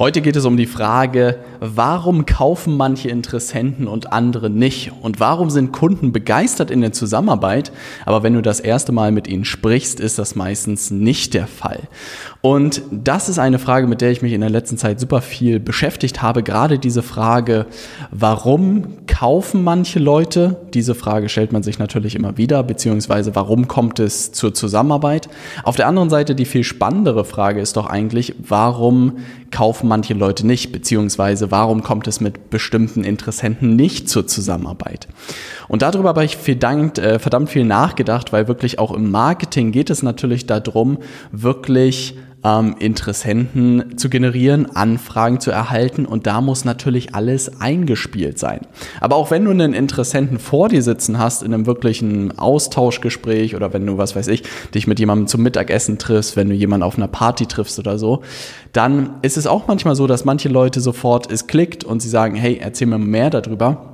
Heute 0.00 0.22
geht 0.22 0.34
es 0.34 0.46
um 0.46 0.56
die 0.56 0.64
Frage, 0.64 1.40
warum 1.60 2.24
kaufen 2.24 2.78
manche 2.78 3.10
Interessenten 3.10 3.86
und 3.86 4.14
andere 4.14 4.48
nicht? 4.48 4.92
Und 5.02 5.20
warum 5.20 5.50
sind 5.50 5.72
Kunden 5.72 6.10
begeistert 6.10 6.70
in 6.70 6.80
der 6.80 6.94
Zusammenarbeit? 6.94 7.70
Aber 8.06 8.22
wenn 8.22 8.32
du 8.32 8.40
das 8.40 8.60
erste 8.60 8.92
Mal 8.92 9.12
mit 9.12 9.28
ihnen 9.28 9.44
sprichst, 9.44 10.00
ist 10.00 10.18
das 10.18 10.34
meistens 10.34 10.90
nicht 10.90 11.34
der 11.34 11.46
Fall. 11.46 11.80
Und 12.40 12.80
das 12.90 13.28
ist 13.28 13.38
eine 13.38 13.58
Frage, 13.58 13.86
mit 13.88 14.00
der 14.00 14.10
ich 14.10 14.22
mich 14.22 14.32
in 14.32 14.40
der 14.40 14.48
letzten 14.48 14.78
Zeit 14.78 14.98
super 14.98 15.20
viel 15.20 15.60
beschäftigt 15.60 16.22
habe. 16.22 16.42
Gerade 16.42 16.78
diese 16.78 17.02
Frage, 17.02 17.66
warum 18.10 19.06
kaufen 19.06 19.62
manche 19.62 19.98
Leute? 19.98 20.56
Diese 20.72 20.94
Frage 20.94 21.28
stellt 21.28 21.52
man 21.52 21.62
sich 21.62 21.78
natürlich 21.78 22.14
immer 22.14 22.38
wieder, 22.38 22.62
beziehungsweise 22.62 23.34
warum 23.34 23.68
kommt 23.68 23.98
es 23.98 24.32
zur 24.32 24.54
Zusammenarbeit? 24.54 25.28
Auf 25.62 25.76
der 25.76 25.88
anderen 25.88 26.08
Seite 26.08 26.34
die 26.34 26.46
viel 26.46 26.64
spannendere 26.64 27.26
Frage 27.26 27.60
ist 27.60 27.76
doch 27.76 27.84
eigentlich, 27.84 28.34
warum 28.38 29.18
kaufen 29.50 29.89
manche 29.90 30.14
Leute 30.14 30.46
nicht, 30.46 30.72
beziehungsweise 30.72 31.50
warum 31.50 31.82
kommt 31.82 32.06
es 32.06 32.20
mit 32.20 32.48
bestimmten 32.48 33.04
Interessenten 33.04 33.76
nicht 33.76 34.08
zur 34.08 34.26
Zusammenarbeit? 34.26 35.06
Und 35.68 35.82
darüber 35.82 36.10
habe 36.10 36.24
ich 36.24 36.38
verdammt, 36.38 36.98
äh, 36.98 37.18
verdammt 37.18 37.50
viel 37.50 37.64
nachgedacht, 37.64 38.32
weil 38.32 38.48
wirklich 38.48 38.78
auch 38.78 38.92
im 38.92 39.10
Marketing 39.10 39.72
geht 39.72 39.90
es 39.90 40.02
natürlich 40.02 40.46
darum, 40.46 40.98
wirklich 41.32 42.16
ähm, 42.44 42.76
Interessenten 42.78 43.98
zu 43.98 44.08
generieren, 44.08 44.74
Anfragen 44.74 45.40
zu 45.40 45.50
erhalten 45.50 46.06
und 46.06 46.26
da 46.26 46.40
muss 46.40 46.64
natürlich 46.64 47.14
alles 47.14 47.60
eingespielt 47.60 48.38
sein. 48.38 48.60
Aber 49.00 49.16
auch 49.16 49.30
wenn 49.30 49.44
du 49.44 49.50
einen 49.50 49.74
Interessenten 49.74 50.38
vor 50.38 50.68
dir 50.68 50.82
sitzen 50.82 51.18
hast 51.18 51.42
in 51.42 51.52
einem 51.52 51.66
wirklichen 51.66 52.38
Austauschgespräch 52.38 53.54
oder 53.54 53.72
wenn 53.72 53.86
du, 53.86 53.98
was 53.98 54.16
weiß 54.16 54.28
ich, 54.28 54.42
dich 54.74 54.86
mit 54.86 54.98
jemandem 54.98 55.26
zum 55.26 55.42
Mittagessen 55.42 55.98
triffst, 55.98 56.36
wenn 56.36 56.48
du 56.48 56.54
jemanden 56.54 56.84
auf 56.84 56.96
einer 56.96 57.08
Party 57.08 57.46
triffst 57.46 57.78
oder 57.78 57.98
so, 57.98 58.22
dann 58.72 59.14
ist 59.22 59.36
es 59.36 59.46
auch 59.46 59.66
manchmal 59.66 59.94
so, 59.94 60.06
dass 60.06 60.24
manche 60.24 60.48
Leute 60.48 60.80
sofort 60.80 61.30
es 61.30 61.46
klickt 61.46 61.84
und 61.84 62.00
sie 62.00 62.08
sagen, 62.08 62.36
hey, 62.36 62.58
erzähl 62.60 62.86
mir 62.86 62.98
mehr 62.98 63.30
darüber. 63.30 63.89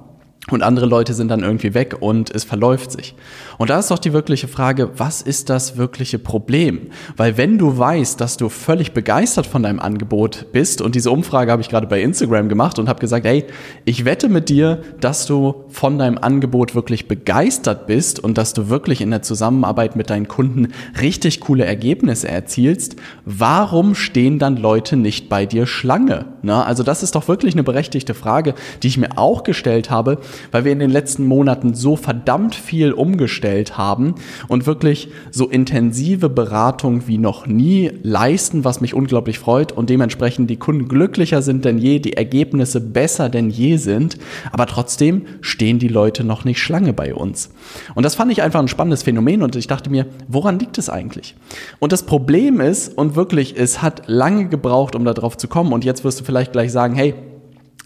Und 0.50 0.62
andere 0.62 0.86
Leute 0.86 1.12
sind 1.12 1.28
dann 1.28 1.42
irgendwie 1.42 1.74
weg 1.74 1.96
und 1.98 2.32
es 2.32 2.44
verläuft 2.44 2.92
sich. 2.92 3.16
Und 3.58 3.68
da 3.68 3.80
ist 3.80 3.90
doch 3.90 3.98
die 3.98 4.12
wirkliche 4.12 4.46
Frage, 4.46 4.90
was 4.96 5.20
ist 5.20 5.50
das 5.50 5.76
wirkliche 5.76 6.20
Problem? 6.20 6.92
Weil 7.16 7.36
wenn 7.36 7.58
du 7.58 7.76
weißt, 7.76 8.20
dass 8.20 8.36
du 8.36 8.48
völlig 8.48 8.92
begeistert 8.92 9.46
von 9.46 9.64
deinem 9.64 9.80
Angebot 9.80 10.52
bist, 10.52 10.80
und 10.82 10.94
diese 10.94 11.10
Umfrage 11.10 11.50
habe 11.50 11.62
ich 11.62 11.68
gerade 11.68 11.88
bei 11.88 12.00
Instagram 12.00 12.48
gemacht 12.48 12.78
und 12.78 12.88
habe 12.88 13.00
gesagt, 13.00 13.26
hey, 13.26 13.44
ich 13.84 14.04
wette 14.04 14.28
mit 14.28 14.48
dir, 14.48 14.82
dass 15.00 15.26
du 15.26 15.64
von 15.68 15.98
deinem 15.98 16.18
Angebot 16.18 16.76
wirklich 16.76 17.08
begeistert 17.08 17.88
bist 17.88 18.20
und 18.20 18.38
dass 18.38 18.52
du 18.52 18.68
wirklich 18.68 19.00
in 19.00 19.10
der 19.10 19.22
Zusammenarbeit 19.22 19.96
mit 19.96 20.10
deinen 20.10 20.28
Kunden 20.28 20.68
richtig 21.00 21.40
coole 21.40 21.64
Ergebnisse 21.64 22.28
erzielst, 22.28 22.94
warum 23.24 23.96
stehen 23.96 24.38
dann 24.38 24.56
Leute 24.56 24.96
nicht 24.96 25.28
bei 25.28 25.44
dir 25.44 25.66
Schlange? 25.66 26.26
Na, 26.46 26.62
also 26.62 26.84
das 26.84 27.02
ist 27.02 27.16
doch 27.16 27.26
wirklich 27.26 27.54
eine 27.54 27.64
berechtigte 27.64 28.14
Frage, 28.14 28.54
die 28.84 28.86
ich 28.86 28.98
mir 28.98 29.18
auch 29.18 29.42
gestellt 29.42 29.90
habe, 29.90 30.18
weil 30.52 30.64
wir 30.64 30.70
in 30.70 30.78
den 30.78 30.92
letzten 30.92 31.24
Monaten 31.24 31.74
so 31.74 31.96
verdammt 31.96 32.54
viel 32.54 32.92
umgestellt 32.92 33.76
haben 33.76 34.14
und 34.46 34.64
wirklich 34.64 35.08
so 35.32 35.48
intensive 35.48 36.28
Beratung 36.28 37.08
wie 37.08 37.18
noch 37.18 37.48
nie 37.48 37.90
leisten, 38.04 38.64
was 38.64 38.80
mich 38.80 38.94
unglaublich 38.94 39.40
freut 39.40 39.72
und 39.72 39.90
dementsprechend 39.90 40.48
die 40.48 40.56
Kunden 40.56 40.86
glücklicher 40.86 41.42
sind 41.42 41.64
denn 41.64 41.78
je, 41.78 41.98
die 41.98 42.12
Ergebnisse 42.12 42.80
besser 42.80 43.28
denn 43.28 43.50
je 43.50 43.76
sind, 43.76 44.16
aber 44.52 44.66
trotzdem 44.66 45.22
stehen 45.40 45.80
die 45.80 45.88
Leute 45.88 46.22
noch 46.22 46.44
nicht 46.44 46.60
Schlange 46.62 46.92
bei 46.92 47.12
uns. 47.12 47.50
Und 47.96 48.04
das 48.04 48.14
fand 48.14 48.30
ich 48.30 48.42
einfach 48.42 48.60
ein 48.60 48.68
spannendes 48.68 49.02
Phänomen 49.02 49.42
und 49.42 49.56
ich 49.56 49.66
dachte 49.66 49.90
mir, 49.90 50.06
woran 50.28 50.60
liegt 50.60 50.78
es 50.78 50.88
eigentlich? 50.90 51.34
Und 51.80 51.90
das 51.90 52.04
Problem 52.04 52.60
ist, 52.60 52.96
und 52.96 53.16
wirklich, 53.16 53.56
es 53.58 53.82
hat 53.82 54.02
lange 54.06 54.46
gebraucht, 54.46 54.94
um 54.94 55.04
darauf 55.04 55.36
zu 55.36 55.48
kommen 55.48 55.72
und 55.72 55.84
jetzt 55.84 56.04
wirst 56.04 56.20
du 56.20 56.24
vielleicht 56.24 56.35
gleich 56.44 56.72
sagen, 56.72 56.94
hey, 56.94 57.14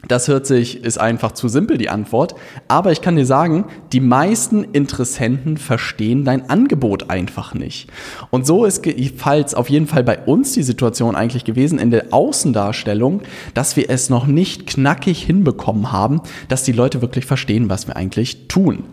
das 0.09 0.29
hört 0.29 0.47
sich, 0.47 0.83
ist 0.83 0.99
einfach 0.99 1.33
zu 1.33 1.49
simpel 1.49 1.77
die 1.77 1.91
Antwort. 1.91 2.35
Aber 2.69 2.91
ich 2.91 3.03
kann 3.03 3.17
dir 3.17 3.27
sagen, 3.27 3.67
die 3.93 4.01
meisten 4.01 4.65
Interessenten 4.65 5.59
verstehen 5.59 6.25
dein 6.25 6.49
Angebot 6.49 7.11
einfach 7.11 7.53
nicht. 7.53 7.89
Und 8.31 8.47
so 8.47 8.65
ist 8.65 8.83
falls 9.17 9.55
auf 9.55 9.69
jeden 9.69 9.87
Fall 9.87 10.03
bei 10.03 10.19
uns 10.19 10.53
die 10.53 10.63
Situation 10.63 11.15
eigentlich 11.15 11.45
gewesen 11.45 11.79
in 11.79 11.91
der 11.91 12.15
Außendarstellung, 12.15 13.23
dass 13.53 13.77
wir 13.77 13.91
es 13.91 14.09
noch 14.09 14.27
nicht 14.27 14.67
knackig 14.67 15.23
hinbekommen 15.23 15.93
haben, 15.93 16.23
dass 16.49 16.63
die 16.63 16.73
Leute 16.73 17.03
wirklich 17.03 17.27
verstehen, 17.27 17.69
was 17.69 17.87
wir 17.87 17.97
eigentlich 17.97 18.49
tun. 18.49 18.85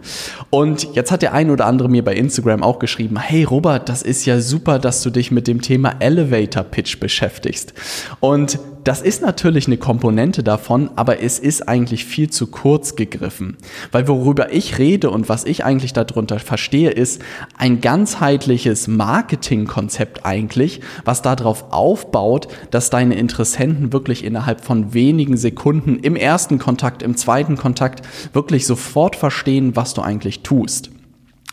Und 0.50 0.94
jetzt 0.94 1.12
hat 1.12 1.22
der 1.22 1.34
ein 1.34 1.50
oder 1.50 1.66
andere 1.66 1.90
mir 1.90 2.04
bei 2.04 2.16
Instagram 2.16 2.64
auch 2.64 2.80
geschrieben, 2.80 3.18
hey 3.18 3.46
Robert, 3.46 3.88
das 3.88 4.02
ist 4.02 4.26
ja 4.26 4.42
super, 4.42 4.78
dass 4.78 5.02
du 5.04 5.10
dich 5.10 5.32
mit 5.32 5.48
dem 5.48 5.62
Thema 5.62 5.96
Elevator 6.00 6.64
Pitch 6.64 7.00
beschäftigst. 7.00 7.74
Und 8.20 8.60
das 8.88 9.02
ist 9.02 9.22
natürlich 9.22 9.68
eine 9.68 9.76
Komponente 9.76 10.44
davon, 10.44 10.92
aber 10.96 11.22
es 11.22 11.40
ist 11.40 11.68
eigentlich 11.68 12.06
viel 12.06 12.30
zu 12.30 12.48
kurz 12.48 12.96
gegriffen. 12.96 13.58
Weil 13.92 14.08
worüber 14.08 14.54
ich 14.54 14.78
rede 14.78 15.10
und 15.10 15.28
was 15.28 15.44
ich 15.44 15.66
eigentlich 15.66 15.92
darunter 15.92 16.40
verstehe, 16.40 16.92
ist 16.92 17.22
ein 17.58 17.82
ganzheitliches 17.82 18.88
Marketingkonzept 18.88 20.26
eigentlich, 20.26 20.80
was 21.04 21.22
darauf 21.22 21.74
aufbaut, 21.74 22.48
dass 22.72 22.90
deine 22.90 23.16
Interessenten 23.16 23.92
wirklich 23.92 24.24
innerhalb 24.24 24.64
von 24.64 24.94
wenigen 24.94 25.36
Sekunden 25.36 26.00
im 26.00 26.16
ersten 26.16 26.58
Kontakt, 26.58 27.04
im 27.04 27.18
zweiten 27.18 27.58
Kontakt 27.58 28.08
wirklich 28.32 28.66
sofort 28.66 29.18
verstehen, 29.18 29.76
was 29.76 29.96
du 29.96 30.02
eigentlich 30.02 30.44
tust. 30.44 30.92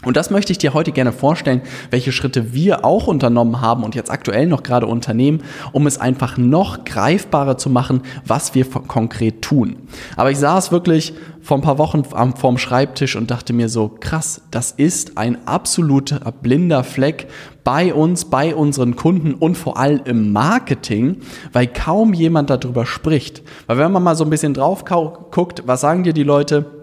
Und 0.04 0.16
das 0.16 0.30
möchte 0.30 0.52
ich 0.52 0.58
dir 0.58 0.74
heute 0.74 0.92
gerne 0.92 1.12
vorstellen, 1.12 1.62
welche 1.90 2.12
Schritte 2.12 2.52
wir 2.52 2.84
auch 2.84 3.06
unternommen 3.06 3.60
haben 3.60 3.84
und 3.84 3.94
jetzt 3.94 4.10
aktuell 4.10 4.46
noch 4.46 4.62
gerade 4.62 4.86
unternehmen, 4.86 5.42
um 5.72 5.86
es 5.86 5.98
einfach 5.98 6.36
noch 6.36 6.84
greifbarer 6.84 7.56
zu 7.58 7.70
machen, 7.70 8.02
was 8.26 8.54
wir 8.54 8.64
konkret 8.64 9.42
tun. 9.42 9.76
Aber 10.16 10.30
ich 10.30 10.38
saß 10.38 10.72
wirklich 10.72 11.14
vor 11.40 11.58
ein 11.58 11.62
paar 11.62 11.78
Wochen 11.78 12.04
vorm 12.04 12.58
Schreibtisch 12.58 13.16
und 13.16 13.30
dachte 13.30 13.52
mir 13.52 13.68
so, 13.68 13.90
krass, 14.00 14.42
das 14.50 14.70
ist 14.70 15.18
ein 15.18 15.46
absoluter 15.46 16.20
blinder 16.42 16.84
Fleck 16.84 17.28
bei 17.64 17.92
uns, 17.92 18.26
bei 18.26 18.54
unseren 18.54 18.96
Kunden 18.96 19.34
und 19.34 19.56
vor 19.56 19.78
allem 19.78 20.00
im 20.04 20.32
Marketing, 20.32 21.18
weil 21.52 21.66
kaum 21.66 22.14
jemand 22.14 22.50
darüber 22.50 22.86
spricht. 22.86 23.42
Weil 23.66 23.78
wenn 23.78 23.92
man 23.92 24.02
mal 24.02 24.16
so 24.16 24.24
ein 24.24 24.30
bisschen 24.30 24.54
drauf 24.54 24.84
guckt, 24.84 25.62
was 25.66 25.82
sagen 25.82 26.02
dir 26.02 26.14
die 26.14 26.22
Leute? 26.22 26.73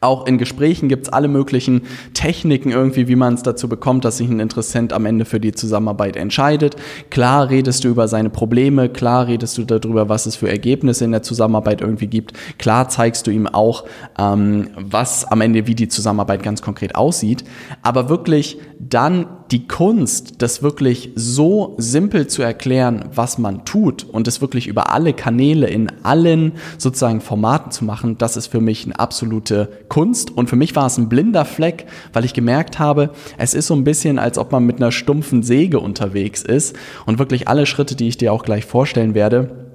Auch 0.00 0.26
in 0.26 0.38
Gesprächen 0.38 0.88
gibt 0.88 1.06
es 1.06 1.12
alle 1.12 1.28
möglichen 1.28 1.82
Techniken 2.14 2.70
irgendwie, 2.70 3.08
wie 3.08 3.16
man 3.16 3.34
es 3.34 3.42
dazu 3.42 3.68
bekommt, 3.68 4.04
dass 4.04 4.16
sich 4.16 4.28
ein 4.28 4.40
Interessent 4.40 4.92
am 4.92 5.04
Ende 5.04 5.24
für 5.24 5.40
die 5.40 5.52
Zusammenarbeit 5.52 6.16
entscheidet. 6.16 6.76
Klar 7.10 7.50
redest 7.50 7.84
du 7.84 7.88
über 7.88 8.08
seine 8.08 8.30
Probleme, 8.30 8.88
klar 8.88 9.26
redest 9.26 9.58
du 9.58 9.64
darüber, 9.64 10.08
was 10.08 10.26
es 10.26 10.36
für 10.36 10.48
Ergebnisse 10.48 11.04
in 11.04 11.12
der 11.12 11.22
Zusammenarbeit 11.22 11.82
irgendwie 11.82 12.06
gibt. 12.06 12.32
Klar 12.58 12.88
zeigst 12.88 13.26
du 13.26 13.30
ihm 13.30 13.46
auch, 13.46 13.84
ähm, 14.18 14.68
was 14.76 15.24
am 15.24 15.40
Ende, 15.40 15.66
wie 15.66 15.74
die 15.74 15.88
Zusammenarbeit 15.88 16.42
ganz 16.42 16.62
konkret 16.62 16.94
aussieht. 16.94 17.44
Aber 17.82 18.08
wirklich 18.08 18.58
dann 18.78 19.26
die 19.50 19.66
Kunst, 19.66 20.42
das 20.42 20.62
wirklich 20.62 21.10
so 21.16 21.74
simpel 21.78 22.28
zu 22.28 22.42
erklären, 22.42 23.06
was 23.12 23.36
man 23.38 23.64
tut 23.64 24.04
und 24.04 24.28
es 24.28 24.40
wirklich 24.40 24.68
über 24.68 24.92
alle 24.92 25.12
Kanäle 25.12 25.66
in 25.66 25.90
allen 26.04 26.52
sozusagen 26.78 27.20
Formaten 27.20 27.72
zu 27.72 27.84
machen, 27.84 28.16
das 28.18 28.36
ist 28.36 28.46
für 28.46 28.60
mich 28.60 28.84
eine 28.84 28.98
absolute 28.98 29.68
Kunst. 29.88 30.30
Und 30.30 30.48
für 30.48 30.56
mich 30.56 30.76
war 30.76 30.86
es 30.86 30.98
ein 30.98 31.08
blinder 31.08 31.44
Fleck, 31.44 31.86
weil 32.12 32.24
ich 32.24 32.34
gemerkt 32.34 32.78
habe, 32.78 33.10
es 33.38 33.54
ist 33.54 33.66
so 33.66 33.74
ein 33.74 33.84
bisschen, 33.84 34.18
als 34.18 34.38
ob 34.38 34.52
man 34.52 34.64
mit 34.64 34.76
einer 34.76 34.92
stumpfen 34.92 35.42
Säge 35.42 35.80
unterwegs 35.80 36.42
ist 36.42 36.76
und 37.06 37.18
wirklich 37.18 37.48
alle 37.48 37.66
Schritte, 37.66 37.96
die 37.96 38.08
ich 38.08 38.18
dir 38.18 38.32
auch 38.32 38.44
gleich 38.44 38.64
vorstellen 38.64 39.14
werde, 39.14 39.69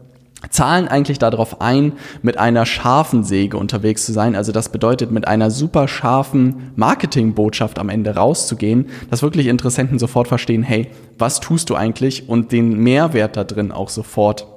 zahlen 0.50 0.88
eigentlich 0.88 1.20
darauf 1.20 1.62
ein, 1.62 1.94
mit 2.22 2.38
einer 2.38 2.66
scharfen 2.66 3.24
Säge 3.24 3.58
unterwegs 3.58 4.06
zu 4.06 4.14
sein. 4.14 4.36
Also 4.36 4.52
das 4.52 4.70
bedeutet, 4.70 5.12
mit 5.12 5.28
einer 5.28 5.52
super 5.52 5.88
scharfen 5.88 6.72
Marketingbotschaft 6.76 7.80
am 7.80 7.90
Ende 7.90 8.16
rauszugehen, 8.16 8.88
dass 9.10 9.22
wirklich 9.22 9.48
Interessenten 9.48 10.00
sofort 10.00 10.28
verstehen, 10.28 10.64
hey, 10.64 10.88
was 11.18 11.40
tust 11.40 11.70
du 11.70 11.76
eigentlich 11.76 12.30
und 12.30 12.52
den 12.52 12.78
Mehrwert 12.78 13.38
da 13.38 13.44
drin 13.44 13.72
auch 13.72 13.90
sofort 13.90 14.48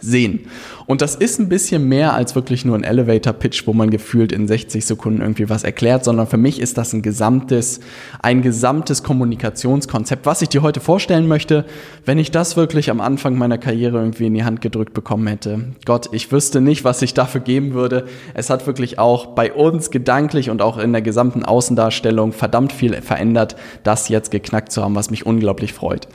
sehen. 0.00 0.46
Und 0.86 1.02
das 1.02 1.16
ist 1.16 1.40
ein 1.40 1.48
bisschen 1.48 1.88
mehr 1.88 2.14
als 2.14 2.34
wirklich 2.34 2.64
nur 2.64 2.76
ein 2.76 2.84
Elevator-Pitch, 2.84 3.66
wo 3.66 3.72
man 3.72 3.90
gefühlt 3.90 4.30
in 4.30 4.46
60 4.46 4.84
Sekunden 4.84 5.20
irgendwie 5.20 5.48
was 5.48 5.64
erklärt, 5.64 6.04
sondern 6.04 6.28
für 6.28 6.36
mich 6.36 6.60
ist 6.60 6.78
das 6.78 6.92
ein 6.92 7.02
gesamtes, 7.02 7.80
ein 8.22 8.40
gesamtes 8.40 9.02
Kommunikationskonzept, 9.02 10.26
was 10.26 10.42
ich 10.42 10.48
dir 10.48 10.62
heute 10.62 10.80
vorstellen 10.80 11.26
möchte, 11.26 11.64
wenn 12.04 12.18
ich 12.18 12.30
das 12.30 12.56
wirklich 12.56 12.90
am 12.90 13.00
Anfang 13.00 13.36
meiner 13.36 13.58
Karriere 13.58 13.98
irgendwie 13.98 14.26
in 14.26 14.34
die 14.34 14.44
Hand 14.44 14.60
gedrückt 14.60 14.94
bekommen 14.94 15.26
hätte. 15.26 15.72
Gott, 15.84 16.08
ich 16.12 16.30
wüsste 16.30 16.60
nicht, 16.60 16.84
was 16.84 17.02
ich 17.02 17.12
dafür 17.12 17.40
geben 17.40 17.74
würde. 17.74 18.06
Es 18.34 18.48
hat 18.48 18.68
wirklich 18.68 18.98
auch 18.98 19.26
bei 19.34 19.52
uns 19.52 19.90
gedanklich 19.90 20.50
und 20.50 20.62
auch 20.62 20.78
in 20.78 20.92
der 20.92 21.02
gesamten 21.02 21.44
Außendarstellung 21.44 22.32
verdammt 22.32 22.72
viel 22.72 22.94
verändert, 23.02 23.56
das 23.82 24.08
jetzt 24.08 24.30
geknackt 24.30 24.70
zu 24.70 24.82
haben, 24.84 24.94
was 24.94 25.10
mich 25.10 25.26
unglaublich 25.26 25.72
freut. 25.72 26.06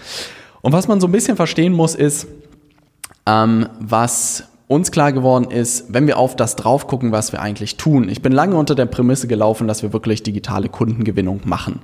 Und 0.62 0.72
was 0.72 0.88
man 0.88 1.00
so 1.00 1.07
ein 1.07 1.12
bisschen 1.12 1.36
verstehen 1.36 1.74
muss, 1.74 1.94
ist, 1.94 2.27
ähm, 3.25 3.68
was 3.80 4.44
uns 4.68 4.92
klar 4.92 5.13
geworden 5.13 5.51
ist, 5.51 5.94
wenn 5.94 6.07
wir 6.07 6.18
auf 6.18 6.36
das 6.36 6.56
drauf 6.56 6.88
gucken, 6.88 7.12
was 7.12 7.31
wir 7.31 7.39
eigentlich 7.39 7.77
tun. 7.77 8.10
Ich 8.10 8.24
bin 8.24 8.31
lange 8.31 8.56
unter 8.56 8.74
der 8.74 8.88
Prämisse 8.88 9.27
gelaufen, 9.27 9.68
dass 9.68 9.83
wir 9.83 9.94
wirklich 9.94 10.24
digitale 10.24 10.69
Kundengewinnung 10.69 11.42
machen 11.45 11.81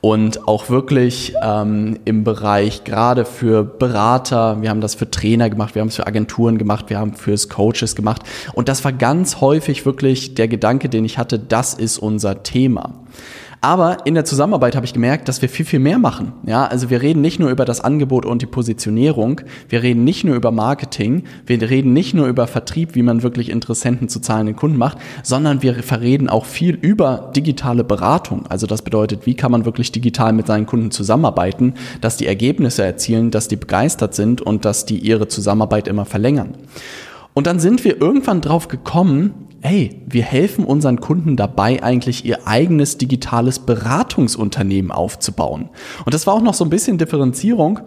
und 0.00 0.48
auch 0.48 0.70
wirklich 0.70 1.34
ähm, 1.42 1.98
im 2.06 2.24
Bereich 2.24 2.84
gerade 2.84 3.26
für 3.26 3.64
Berater, 3.64 4.62
wir 4.62 4.70
haben 4.70 4.80
das 4.80 4.94
für 4.94 5.10
Trainer 5.10 5.50
gemacht, 5.50 5.74
wir 5.74 5.82
haben 5.82 5.88
es 5.88 5.96
für 5.96 6.06
Agenturen 6.06 6.56
gemacht, 6.56 6.88
wir 6.88 6.98
haben 6.98 7.12
fürs 7.12 7.50
Coaches 7.50 7.96
gemacht 7.96 8.22
und 8.54 8.70
das 8.70 8.82
war 8.82 8.92
ganz 8.92 9.42
häufig 9.42 9.84
wirklich 9.84 10.34
der 10.34 10.48
Gedanke, 10.48 10.88
den 10.88 11.04
ich 11.04 11.18
hatte, 11.18 11.38
das 11.38 11.74
ist 11.74 11.98
unser 11.98 12.42
Thema. 12.42 12.94
Aber 13.64 14.06
in 14.06 14.14
der 14.14 14.24
Zusammenarbeit 14.24 14.74
habe 14.74 14.86
ich 14.86 14.92
gemerkt, 14.92 15.28
dass 15.28 15.40
wir 15.40 15.48
viel, 15.48 15.64
viel 15.64 15.78
mehr 15.78 16.00
machen. 16.00 16.32
Ja, 16.44 16.66
also 16.66 16.90
wir 16.90 17.00
reden 17.00 17.20
nicht 17.20 17.38
nur 17.38 17.48
über 17.48 17.64
das 17.64 17.80
Angebot 17.80 18.26
und 18.26 18.42
die 18.42 18.46
Positionierung, 18.46 19.40
wir 19.68 19.84
reden 19.84 20.02
nicht 20.02 20.24
nur 20.24 20.34
über 20.34 20.50
Marketing, 20.50 21.22
wir 21.46 21.62
reden 21.62 21.92
nicht 21.92 22.12
nur 22.12 22.26
über 22.26 22.48
Vertrieb, 22.48 22.96
wie 22.96 23.04
man 23.04 23.22
wirklich 23.22 23.50
Interessenten 23.50 24.08
zu 24.08 24.18
zahlenden 24.18 24.56
Kunden 24.56 24.78
macht, 24.78 24.98
sondern 25.22 25.62
wir 25.62 25.74
verreden 25.84 26.28
auch 26.28 26.44
viel 26.44 26.74
über 26.74 27.30
digitale 27.36 27.84
Beratung. 27.84 28.46
Also 28.48 28.66
das 28.66 28.82
bedeutet, 28.82 29.26
wie 29.26 29.34
kann 29.34 29.52
man 29.52 29.64
wirklich 29.64 29.92
digital 29.92 30.32
mit 30.32 30.48
seinen 30.48 30.66
Kunden 30.66 30.90
zusammenarbeiten, 30.90 31.74
dass 32.00 32.16
die 32.16 32.26
Ergebnisse 32.26 32.82
erzielen, 32.82 33.30
dass 33.30 33.46
die 33.46 33.54
begeistert 33.54 34.16
sind 34.16 34.40
und 34.40 34.64
dass 34.64 34.86
die 34.86 34.98
ihre 34.98 35.28
Zusammenarbeit 35.28 35.86
immer 35.86 36.04
verlängern. 36.04 36.56
Und 37.32 37.46
dann 37.46 37.60
sind 37.60 37.84
wir 37.84 38.00
irgendwann 38.00 38.40
drauf 38.40 38.66
gekommen, 38.66 39.51
hey, 39.62 40.02
wir 40.06 40.24
helfen 40.24 40.64
unseren 40.64 41.00
Kunden 41.00 41.36
dabei, 41.36 41.82
eigentlich 41.82 42.24
ihr 42.24 42.46
eigenes 42.46 42.98
digitales 42.98 43.60
Beratungsunternehmen 43.60 44.90
aufzubauen. 44.90 45.70
Und 46.04 46.14
das 46.14 46.26
war 46.26 46.34
auch 46.34 46.42
noch 46.42 46.54
so 46.54 46.64
ein 46.64 46.70
bisschen 46.70 46.98
Differenzierung 46.98 47.80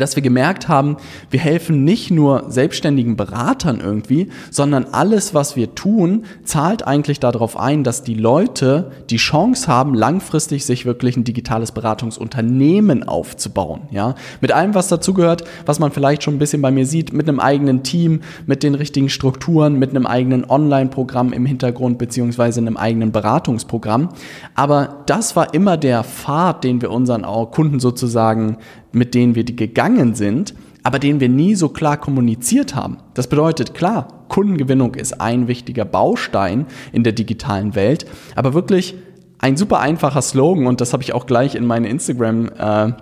dass 0.00 0.16
wir 0.16 0.22
gemerkt 0.22 0.68
haben, 0.68 0.96
wir 1.30 1.40
helfen 1.40 1.84
nicht 1.84 2.10
nur 2.10 2.44
selbstständigen 2.48 3.16
Beratern 3.16 3.80
irgendwie, 3.80 4.28
sondern 4.50 4.86
alles, 4.92 5.34
was 5.34 5.56
wir 5.56 5.74
tun, 5.74 6.24
zahlt 6.44 6.86
eigentlich 6.86 7.20
darauf 7.20 7.58
ein, 7.58 7.84
dass 7.84 8.02
die 8.02 8.14
Leute 8.14 8.92
die 9.10 9.16
Chance 9.16 9.68
haben, 9.68 9.94
langfristig 9.94 10.64
sich 10.64 10.86
wirklich 10.86 11.16
ein 11.16 11.24
digitales 11.24 11.72
Beratungsunternehmen 11.72 13.02
aufzubauen. 13.02 13.82
Ja, 13.90 14.14
mit 14.40 14.52
allem, 14.52 14.74
was 14.74 14.88
dazugehört, 14.88 15.44
was 15.66 15.78
man 15.78 15.92
vielleicht 15.92 16.22
schon 16.22 16.34
ein 16.34 16.38
bisschen 16.38 16.62
bei 16.62 16.70
mir 16.70 16.86
sieht, 16.86 17.12
mit 17.12 17.28
einem 17.28 17.40
eigenen 17.40 17.82
Team, 17.82 18.20
mit 18.46 18.62
den 18.62 18.74
richtigen 18.74 19.08
Strukturen, 19.08 19.78
mit 19.78 19.90
einem 19.90 20.06
eigenen 20.06 20.48
Online-Programm 20.48 21.32
im 21.32 21.46
Hintergrund 21.46 21.98
beziehungsweise 21.98 22.60
einem 22.60 22.76
eigenen 22.76 23.12
Beratungsprogramm. 23.12 24.10
Aber 24.54 25.02
das 25.06 25.36
war 25.36 25.54
immer 25.54 25.76
der 25.76 26.04
Pfad, 26.04 26.64
den 26.64 26.80
wir 26.80 26.90
unseren 26.90 27.22
Kunden 27.50 27.80
sozusagen 27.80 28.58
mit 28.94 29.14
denen 29.14 29.34
wir 29.34 29.44
gegangen 29.44 30.14
sind, 30.14 30.54
aber 30.82 30.98
denen 30.98 31.20
wir 31.20 31.28
nie 31.28 31.54
so 31.54 31.70
klar 31.70 31.96
kommuniziert 31.96 32.74
haben. 32.74 32.98
Das 33.14 33.28
bedeutet, 33.28 33.74
klar, 33.74 34.26
Kundengewinnung 34.28 34.94
ist 34.94 35.20
ein 35.20 35.48
wichtiger 35.48 35.84
Baustein 35.84 36.66
in 36.92 37.04
der 37.04 37.12
digitalen 37.12 37.74
Welt, 37.74 38.06
aber 38.36 38.54
wirklich 38.54 38.94
ein 39.38 39.56
super 39.56 39.80
einfacher 39.80 40.22
Slogan 40.22 40.66
und 40.66 40.80
das 40.80 40.92
habe 40.92 41.02
ich 41.02 41.12
auch 41.12 41.26
gleich 41.26 41.54
in 41.54 41.66
meine 41.66 41.88
Instagram 41.88 42.50
äh, 42.58 42.92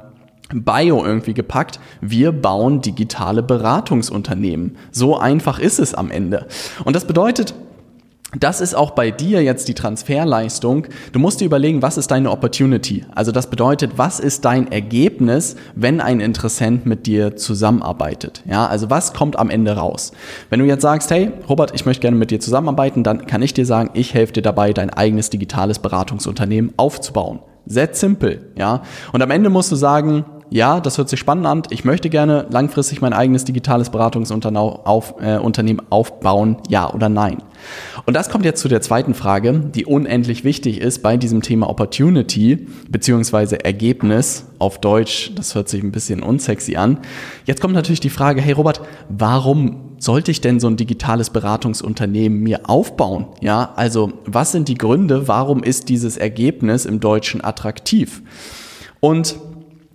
Bio 0.54 1.04
irgendwie 1.04 1.34
gepackt. 1.34 1.80
Wir 2.00 2.32
bauen 2.32 2.80
digitale 2.80 3.42
Beratungsunternehmen. 3.42 4.76
So 4.90 5.16
einfach 5.16 5.58
ist 5.58 5.78
es 5.78 5.94
am 5.94 6.10
Ende. 6.10 6.46
Und 6.84 6.94
das 6.94 7.06
bedeutet, 7.06 7.54
das 8.38 8.60
ist 8.60 8.74
auch 8.74 8.92
bei 8.92 9.10
dir 9.10 9.42
jetzt 9.42 9.68
die 9.68 9.74
Transferleistung. 9.74 10.86
Du 11.12 11.18
musst 11.18 11.40
dir 11.40 11.44
überlegen, 11.44 11.82
was 11.82 11.98
ist 11.98 12.10
deine 12.10 12.30
Opportunity? 12.30 13.04
Also 13.14 13.30
das 13.30 13.48
bedeutet, 13.48 13.92
was 13.96 14.20
ist 14.20 14.44
dein 14.44 14.72
Ergebnis, 14.72 15.56
wenn 15.74 16.00
ein 16.00 16.20
Interessent 16.20 16.86
mit 16.86 17.06
dir 17.06 17.36
zusammenarbeitet? 17.36 18.42
Ja, 18.48 18.66
also 18.66 18.88
was 18.88 19.12
kommt 19.12 19.38
am 19.38 19.50
Ende 19.50 19.76
raus? 19.76 20.12
Wenn 20.48 20.60
du 20.60 20.66
jetzt 20.66 20.82
sagst, 20.82 21.10
hey, 21.10 21.30
Robert, 21.48 21.72
ich 21.74 21.84
möchte 21.84 22.00
gerne 22.00 22.16
mit 22.16 22.30
dir 22.30 22.40
zusammenarbeiten, 22.40 23.04
dann 23.04 23.26
kann 23.26 23.42
ich 23.42 23.52
dir 23.52 23.66
sagen, 23.66 23.90
ich 23.92 24.14
helfe 24.14 24.32
dir 24.32 24.42
dabei, 24.42 24.72
dein 24.72 24.90
eigenes 24.90 25.28
digitales 25.28 25.78
Beratungsunternehmen 25.78 26.72
aufzubauen. 26.78 27.40
Sehr 27.66 27.90
simpel, 27.92 28.50
ja. 28.56 28.82
Und 29.12 29.22
am 29.22 29.30
Ende 29.30 29.48
musst 29.48 29.70
du 29.70 29.76
sagen, 29.76 30.24
ja, 30.52 30.80
das 30.80 30.98
hört 30.98 31.08
sich 31.08 31.18
spannend 31.18 31.46
an. 31.46 31.62
Ich 31.70 31.84
möchte 31.84 32.10
gerne 32.10 32.46
langfristig 32.50 33.00
mein 33.00 33.14
eigenes 33.14 33.44
digitales 33.44 33.88
Beratungsunternehmen 33.90 35.80
äh, 35.80 35.82
aufbauen, 35.88 36.58
ja 36.68 36.92
oder 36.92 37.08
nein. 37.08 37.38
Und 38.04 38.14
das 38.14 38.28
kommt 38.28 38.44
jetzt 38.44 38.60
zu 38.60 38.68
der 38.68 38.82
zweiten 38.82 39.14
Frage, 39.14 39.52
die 39.74 39.86
unendlich 39.86 40.44
wichtig 40.44 40.80
ist 40.80 41.02
bei 41.02 41.16
diesem 41.16 41.40
Thema 41.40 41.70
Opportunity 41.70 42.66
beziehungsweise 42.90 43.64
Ergebnis 43.64 44.46
auf 44.58 44.78
Deutsch. 44.78 45.32
Das 45.36 45.54
hört 45.54 45.70
sich 45.70 45.82
ein 45.82 45.92
bisschen 45.92 46.22
unsexy 46.22 46.76
an. 46.76 46.98
Jetzt 47.46 47.62
kommt 47.62 47.74
natürlich 47.74 48.00
die 48.00 48.10
Frage, 48.10 48.42
hey 48.42 48.52
Robert, 48.52 48.82
warum 49.08 49.96
sollte 49.98 50.30
ich 50.30 50.42
denn 50.42 50.60
so 50.60 50.66
ein 50.66 50.76
digitales 50.76 51.30
Beratungsunternehmen 51.30 52.40
mir 52.40 52.68
aufbauen? 52.68 53.26
Ja, 53.40 53.72
also 53.76 54.12
was 54.26 54.52
sind 54.52 54.68
die 54.68 54.74
Gründe? 54.74 55.28
Warum 55.28 55.62
ist 55.62 55.88
dieses 55.88 56.18
Ergebnis 56.18 56.84
im 56.84 57.00
Deutschen 57.00 57.42
attraktiv? 57.42 58.22
Und 59.00 59.36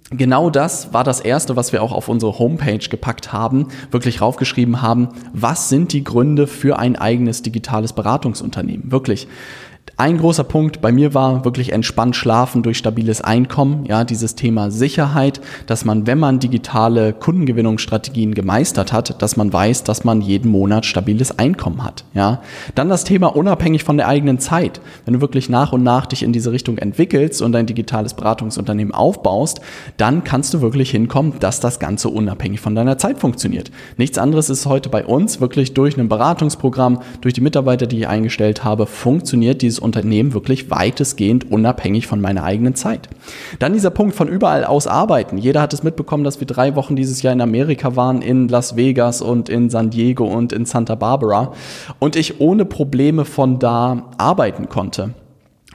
Genau 0.09 0.49
das 0.49 0.93
war 0.93 1.03
das 1.03 1.19
Erste, 1.19 1.57
was 1.57 1.73
wir 1.73 1.83
auch 1.83 1.91
auf 1.91 2.07
unsere 2.07 2.39
Homepage 2.39 2.77
gepackt 2.77 3.33
haben, 3.33 3.67
wirklich 3.91 4.21
raufgeschrieben 4.21 4.81
haben, 4.81 5.09
was 5.33 5.67
sind 5.67 5.91
die 5.91 6.03
Gründe 6.03 6.47
für 6.47 6.79
ein 6.79 6.95
eigenes 6.95 7.41
digitales 7.41 7.91
Beratungsunternehmen? 7.91 8.89
Wirklich. 8.89 9.27
Ein 9.99 10.19
großer 10.19 10.43
Punkt 10.43 10.79
bei 10.79 10.91
mir 10.91 11.15
war 11.15 11.43
wirklich 11.43 11.71
entspannt 11.71 12.15
schlafen 12.15 12.61
durch 12.61 12.77
stabiles 12.77 13.21
Einkommen. 13.21 13.83
Ja, 13.87 14.03
dieses 14.03 14.35
Thema 14.35 14.69
Sicherheit, 14.69 15.41
dass 15.65 15.85
man, 15.85 16.05
wenn 16.05 16.19
man 16.19 16.37
digitale 16.37 17.13
Kundengewinnungsstrategien 17.13 18.35
gemeistert 18.35 18.93
hat, 18.93 19.19
dass 19.23 19.37
man 19.37 19.51
weiß, 19.51 19.85
dass 19.85 20.03
man 20.03 20.21
jeden 20.21 20.51
Monat 20.51 20.85
stabiles 20.85 21.39
Einkommen 21.39 21.83
hat. 21.83 22.03
Ja, 22.13 22.43
dann 22.75 22.89
das 22.89 23.05
Thema 23.05 23.35
unabhängig 23.35 23.83
von 23.83 23.97
der 23.97 24.07
eigenen 24.07 24.37
Zeit. 24.37 24.81
Wenn 25.05 25.15
du 25.15 25.21
wirklich 25.21 25.49
nach 25.49 25.73
und 25.73 25.81
nach 25.81 26.05
dich 26.05 26.21
in 26.21 26.31
diese 26.31 26.51
Richtung 26.51 26.77
entwickelst 26.77 27.41
und 27.41 27.53
dein 27.53 27.65
digitales 27.65 28.13
Beratungsunternehmen 28.13 28.93
aufbaust, 28.93 29.61
dann 29.97 30.23
kannst 30.23 30.53
du 30.53 30.61
wirklich 30.61 30.91
hinkommen, 30.91 31.39
dass 31.39 31.59
das 31.59 31.79
Ganze 31.79 32.09
unabhängig 32.09 32.59
von 32.59 32.75
deiner 32.75 32.99
Zeit 32.99 33.17
funktioniert. 33.17 33.71
Nichts 33.97 34.19
anderes 34.19 34.51
ist 34.51 34.67
heute 34.67 34.89
bei 34.89 35.03
uns 35.03 35.41
wirklich 35.41 35.73
durch 35.73 35.97
ein 35.97 36.07
Beratungsprogramm, 36.07 36.99
durch 37.21 37.33
die 37.33 37.41
Mitarbeiter, 37.41 37.87
die 37.87 38.01
ich 38.01 38.07
eingestellt 38.07 38.63
habe, 38.63 38.85
funktioniert 38.85 39.63
dieses 39.63 39.86
Unternehmen 39.87 40.33
wirklich 40.33 40.69
weitestgehend 40.69 41.51
unabhängig 41.51 42.05
von 42.05 42.21
meiner 42.21 42.43
eigenen 42.43 42.75
Zeit. 42.75 43.09
Dann 43.57 43.73
dieser 43.73 43.89
Punkt 43.89 44.15
von 44.15 44.27
überall 44.27 44.63
aus 44.63 44.85
arbeiten. 44.85 45.37
Jeder 45.37 45.61
hat 45.61 45.73
es 45.73 45.81
mitbekommen, 45.81 46.23
dass 46.23 46.39
wir 46.39 46.47
drei 46.47 46.75
Wochen 46.75 46.95
dieses 46.95 47.23
Jahr 47.23 47.33
in 47.33 47.41
Amerika 47.41 47.95
waren, 47.95 48.21
in 48.21 48.47
Las 48.47 48.75
Vegas 48.75 49.21
und 49.21 49.49
in 49.49 49.71
San 49.71 49.89
Diego 49.89 50.25
und 50.25 50.53
in 50.53 50.65
Santa 50.65 50.93
Barbara 50.93 51.53
und 51.99 52.15
ich 52.15 52.39
ohne 52.39 52.65
Probleme 52.65 53.25
von 53.25 53.57
da 53.57 54.09
arbeiten 54.17 54.69
konnte. 54.69 55.15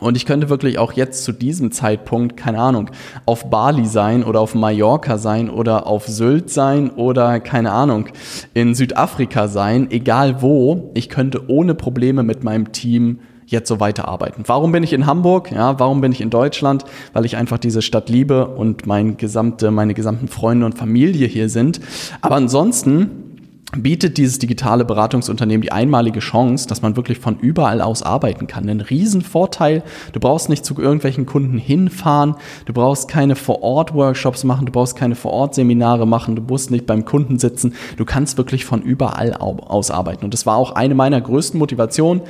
Und 0.02 0.16
ich 0.16 0.26
könnte 0.26 0.48
wirklich 0.48 0.78
auch 0.78 0.94
jetzt 0.94 1.22
zu 1.22 1.30
diesem 1.30 1.70
Zeitpunkt, 1.70 2.36
keine 2.36 2.58
Ahnung, 2.58 2.90
auf 3.24 3.50
Bali 3.50 3.86
sein 3.86 4.24
oder 4.24 4.40
auf 4.40 4.56
Mallorca 4.56 5.16
sein 5.16 5.48
oder 5.48 5.86
auf 5.86 6.08
Sylt 6.08 6.50
sein 6.50 6.90
oder 6.90 7.38
keine 7.38 7.70
Ahnung, 7.70 8.06
in 8.52 8.74
Südafrika 8.74 9.46
sein, 9.46 9.92
egal 9.92 10.42
wo. 10.42 10.90
Ich 10.94 11.08
könnte 11.08 11.48
ohne 11.48 11.76
Probleme 11.76 12.24
mit 12.24 12.42
meinem 12.42 12.72
Team 12.72 13.20
jetzt 13.52 13.68
so 13.68 13.78
weiterarbeiten. 13.78 14.44
Warum 14.46 14.72
bin 14.72 14.82
ich 14.82 14.92
in 14.92 15.06
Hamburg? 15.06 15.52
Ja, 15.52 15.78
warum 15.78 16.00
bin 16.00 16.10
ich 16.10 16.20
in 16.20 16.30
Deutschland? 16.30 16.84
Weil 17.12 17.24
ich 17.24 17.36
einfach 17.36 17.58
diese 17.58 17.82
Stadt 17.82 18.08
liebe 18.08 18.46
und 18.46 18.86
mein 18.86 19.16
gesamte, 19.16 19.70
meine 19.70 19.94
gesamten 19.94 20.28
Freunde 20.28 20.66
und 20.66 20.76
Familie 20.76 21.26
hier 21.28 21.48
sind. 21.48 21.80
Aber 22.20 22.36
ansonsten 22.36 23.31
bietet 23.78 24.18
dieses 24.18 24.38
digitale 24.38 24.84
Beratungsunternehmen 24.84 25.62
die 25.62 25.72
einmalige 25.72 26.20
Chance, 26.20 26.68
dass 26.68 26.82
man 26.82 26.96
wirklich 26.96 27.18
von 27.18 27.38
überall 27.38 27.80
aus 27.80 28.02
arbeiten 28.02 28.46
kann. 28.46 28.68
Ein 28.68 28.82
Riesenvorteil. 28.82 29.82
Du 30.12 30.20
brauchst 30.20 30.50
nicht 30.50 30.64
zu 30.64 30.78
irgendwelchen 30.78 31.24
Kunden 31.24 31.56
hinfahren. 31.56 32.34
Du 32.66 32.74
brauchst 32.74 33.08
keine 33.08 33.34
Vor-Ort-Workshops 33.34 34.44
machen. 34.44 34.66
Du 34.66 34.72
brauchst 34.72 34.96
keine 34.96 35.14
Vor-Ort-Seminare 35.14 36.06
machen. 36.06 36.36
Du 36.36 36.42
musst 36.42 36.70
nicht 36.70 36.86
beim 36.86 37.06
Kunden 37.06 37.38
sitzen. 37.38 37.74
Du 37.96 38.04
kannst 38.04 38.36
wirklich 38.36 38.66
von 38.66 38.82
überall 38.82 39.32
aus 39.34 39.90
arbeiten. 39.90 40.26
Und 40.26 40.34
das 40.34 40.44
war 40.44 40.56
auch 40.56 40.72
eine 40.72 40.94
meiner 40.94 41.20
größten 41.20 41.58
Motivationen, 41.58 42.22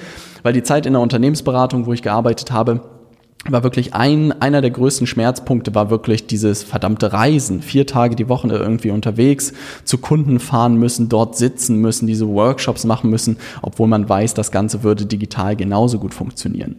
weil 0.45 0.53
die 0.53 0.63
Zeit 0.63 0.87
in 0.87 0.93
der 0.93 1.03
Unternehmensberatung, 1.03 1.87
wo 1.87 1.93
ich 1.93 2.03
gearbeitet 2.03 2.53
habe, 2.53 2.92
war 3.49 3.65
wirklich 3.65 3.93
ein, 3.93 4.31
einer 4.41 4.61
der 4.61 4.71
größten 4.71 5.09
Schmerzpunkte 5.09 5.75
war 5.75 5.91
wirklich 5.91 6.29
dieses 6.29 6.63
verdammte 6.63 7.13
Reisen. 7.13 7.61
Vier 7.61 7.89
Tage 7.89 8.15
die 8.15 8.29
Woche 8.29 8.47
irgendwie 8.47 8.91
unterwegs, 8.91 9.53
zu 9.83 9.99
Kunden 9.99 10.39
fahren 10.39 10.77
müssen, 10.77 11.09
dort 11.09 11.37
sitzen 11.37 11.79
müssen, 11.79 12.07
diese 12.07 12.29
Workshops 12.29 12.85
machen 12.85 13.11
müssen, 13.11 13.39
obwohl 13.61 13.89
man 13.89 14.09
weiß, 14.09 14.35
das 14.35 14.53
Ganze 14.53 14.85
würde 14.85 15.07
digital 15.07 15.57
genauso 15.57 15.99
gut 15.99 16.15
funktionieren. 16.15 16.77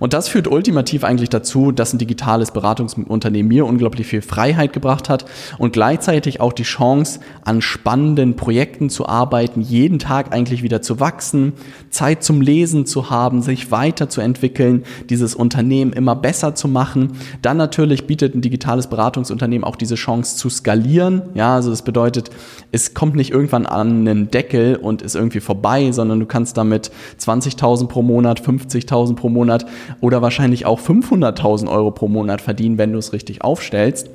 Und 0.00 0.12
das 0.12 0.26
führt 0.26 0.48
ultimativ 0.48 1.04
eigentlich 1.04 1.28
dazu, 1.28 1.70
dass 1.70 1.92
ein 1.92 1.98
digitales 1.98 2.50
Beratungsunternehmen 2.50 3.48
mir 3.48 3.64
unglaublich 3.64 4.08
viel 4.08 4.22
Freiheit 4.22 4.72
gebracht 4.72 5.08
hat 5.08 5.26
und 5.58 5.72
gleichzeitig 5.72 6.40
auch 6.40 6.52
die 6.52 6.64
Chance, 6.64 7.20
an 7.44 7.62
spannenden 7.62 8.34
Projekten 8.34 8.90
zu 8.90 9.06
arbeiten, 9.06 9.60
jeden 9.60 10.00
Tag 10.00 10.32
eigentlich 10.32 10.64
wieder 10.64 10.82
zu 10.82 10.98
wachsen, 10.98 11.52
Zeit 11.90 12.24
zum 12.24 12.40
Lesen 12.40 12.84
zu 12.84 13.10
haben, 13.10 13.42
sich 13.42 13.70
weiterzuentwickeln, 13.70 14.82
dieses 15.08 15.36
Unternehmen 15.36 15.99
immer 16.00 16.16
besser 16.16 16.54
zu 16.54 16.66
machen. 16.66 17.12
Dann 17.42 17.58
natürlich 17.58 18.06
bietet 18.06 18.34
ein 18.34 18.40
digitales 18.40 18.88
Beratungsunternehmen 18.88 19.64
auch 19.64 19.76
diese 19.76 19.94
Chance 19.94 20.36
zu 20.36 20.48
skalieren. 20.48 21.22
Ja, 21.34 21.54
also 21.54 21.70
das 21.70 21.82
bedeutet, 21.82 22.30
es 22.72 22.94
kommt 22.94 23.14
nicht 23.14 23.30
irgendwann 23.30 23.66
an 23.66 24.00
einen 24.00 24.30
Deckel 24.30 24.76
und 24.76 25.02
ist 25.02 25.14
irgendwie 25.14 25.40
vorbei, 25.40 25.92
sondern 25.92 26.18
du 26.18 26.26
kannst 26.26 26.56
damit 26.56 26.90
20.000 27.20 27.86
pro 27.86 28.02
Monat, 28.02 28.40
50.000 28.40 29.14
pro 29.14 29.28
Monat 29.28 29.66
oder 30.00 30.22
wahrscheinlich 30.22 30.66
auch 30.66 30.80
500.000 30.80 31.70
Euro 31.70 31.90
pro 31.90 32.08
Monat 32.08 32.40
verdienen, 32.40 32.78
wenn 32.78 32.92
du 32.92 32.98
es 32.98 33.12
richtig 33.12 33.42
aufstellst. 33.42 34.08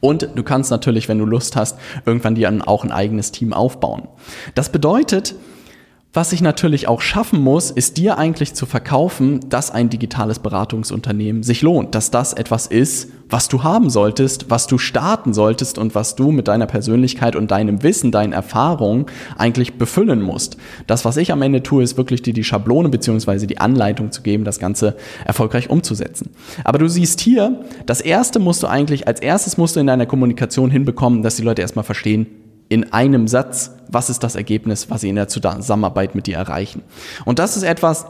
Und 0.00 0.28
du 0.36 0.42
kannst 0.44 0.70
natürlich, 0.70 1.08
wenn 1.08 1.18
du 1.18 1.26
Lust 1.26 1.56
hast, 1.56 1.76
irgendwann 2.06 2.36
dir 2.36 2.48
auch 2.66 2.84
ein 2.84 2.92
eigenes 2.92 3.32
Team 3.32 3.52
aufbauen. 3.52 4.02
Das 4.54 4.70
bedeutet, 4.70 5.34
was 6.14 6.32
ich 6.32 6.40
natürlich 6.40 6.88
auch 6.88 7.02
schaffen 7.02 7.40
muss, 7.40 7.70
ist 7.70 7.98
dir 7.98 8.16
eigentlich 8.16 8.54
zu 8.54 8.64
verkaufen, 8.64 9.40
dass 9.50 9.70
ein 9.70 9.90
digitales 9.90 10.38
Beratungsunternehmen 10.38 11.42
sich 11.42 11.60
lohnt, 11.60 11.94
dass 11.94 12.10
das 12.10 12.32
etwas 12.32 12.66
ist, 12.66 13.10
was 13.28 13.48
du 13.48 13.62
haben 13.62 13.90
solltest, 13.90 14.48
was 14.48 14.66
du 14.66 14.78
starten 14.78 15.34
solltest 15.34 15.76
und 15.76 15.94
was 15.94 16.16
du 16.16 16.30
mit 16.30 16.48
deiner 16.48 16.66
Persönlichkeit 16.66 17.36
und 17.36 17.50
deinem 17.50 17.82
Wissen, 17.82 18.10
deinen 18.10 18.32
Erfahrungen 18.32 19.04
eigentlich 19.36 19.74
befüllen 19.74 20.22
musst. 20.22 20.56
Das, 20.86 21.04
was 21.04 21.18
ich 21.18 21.30
am 21.30 21.42
Ende 21.42 21.62
tue, 21.62 21.82
ist 21.82 21.98
wirklich 21.98 22.22
dir 22.22 22.32
die 22.32 22.44
Schablone 22.44 22.88
beziehungsweise 22.88 23.46
die 23.46 23.58
Anleitung 23.58 24.10
zu 24.10 24.22
geben, 24.22 24.44
das 24.44 24.58
Ganze 24.58 24.96
erfolgreich 25.26 25.68
umzusetzen. 25.68 26.30
Aber 26.64 26.78
du 26.78 26.88
siehst 26.88 27.20
hier, 27.20 27.60
das 27.84 28.00
erste 28.00 28.38
musst 28.38 28.62
du 28.62 28.66
eigentlich, 28.66 29.06
als 29.06 29.20
erstes 29.20 29.58
musst 29.58 29.76
du 29.76 29.80
in 29.80 29.86
deiner 29.86 30.06
Kommunikation 30.06 30.70
hinbekommen, 30.70 31.22
dass 31.22 31.36
die 31.36 31.42
Leute 31.42 31.60
erstmal 31.60 31.84
verstehen, 31.84 32.26
in 32.68 32.92
einem 32.92 33.28
Satz, 33.28 33.72
was 33.88 34.10
ist 34.10 34.22
das 34.22 34.34
Ergebnis, 34.34 34.90
was 34.90 35.00
sie 35.00 35.08
in 35.08 35.16
der 35.16 35.28
Zusammenarbeit 35.28 36.14
mit 36.14 36.26
dir 36.26 36.36
erreichen. 36.36 36.82
Und 37.24 37.38
das 37.38 37.56
ist 37.56 37.62
etwas, 37.62 38.06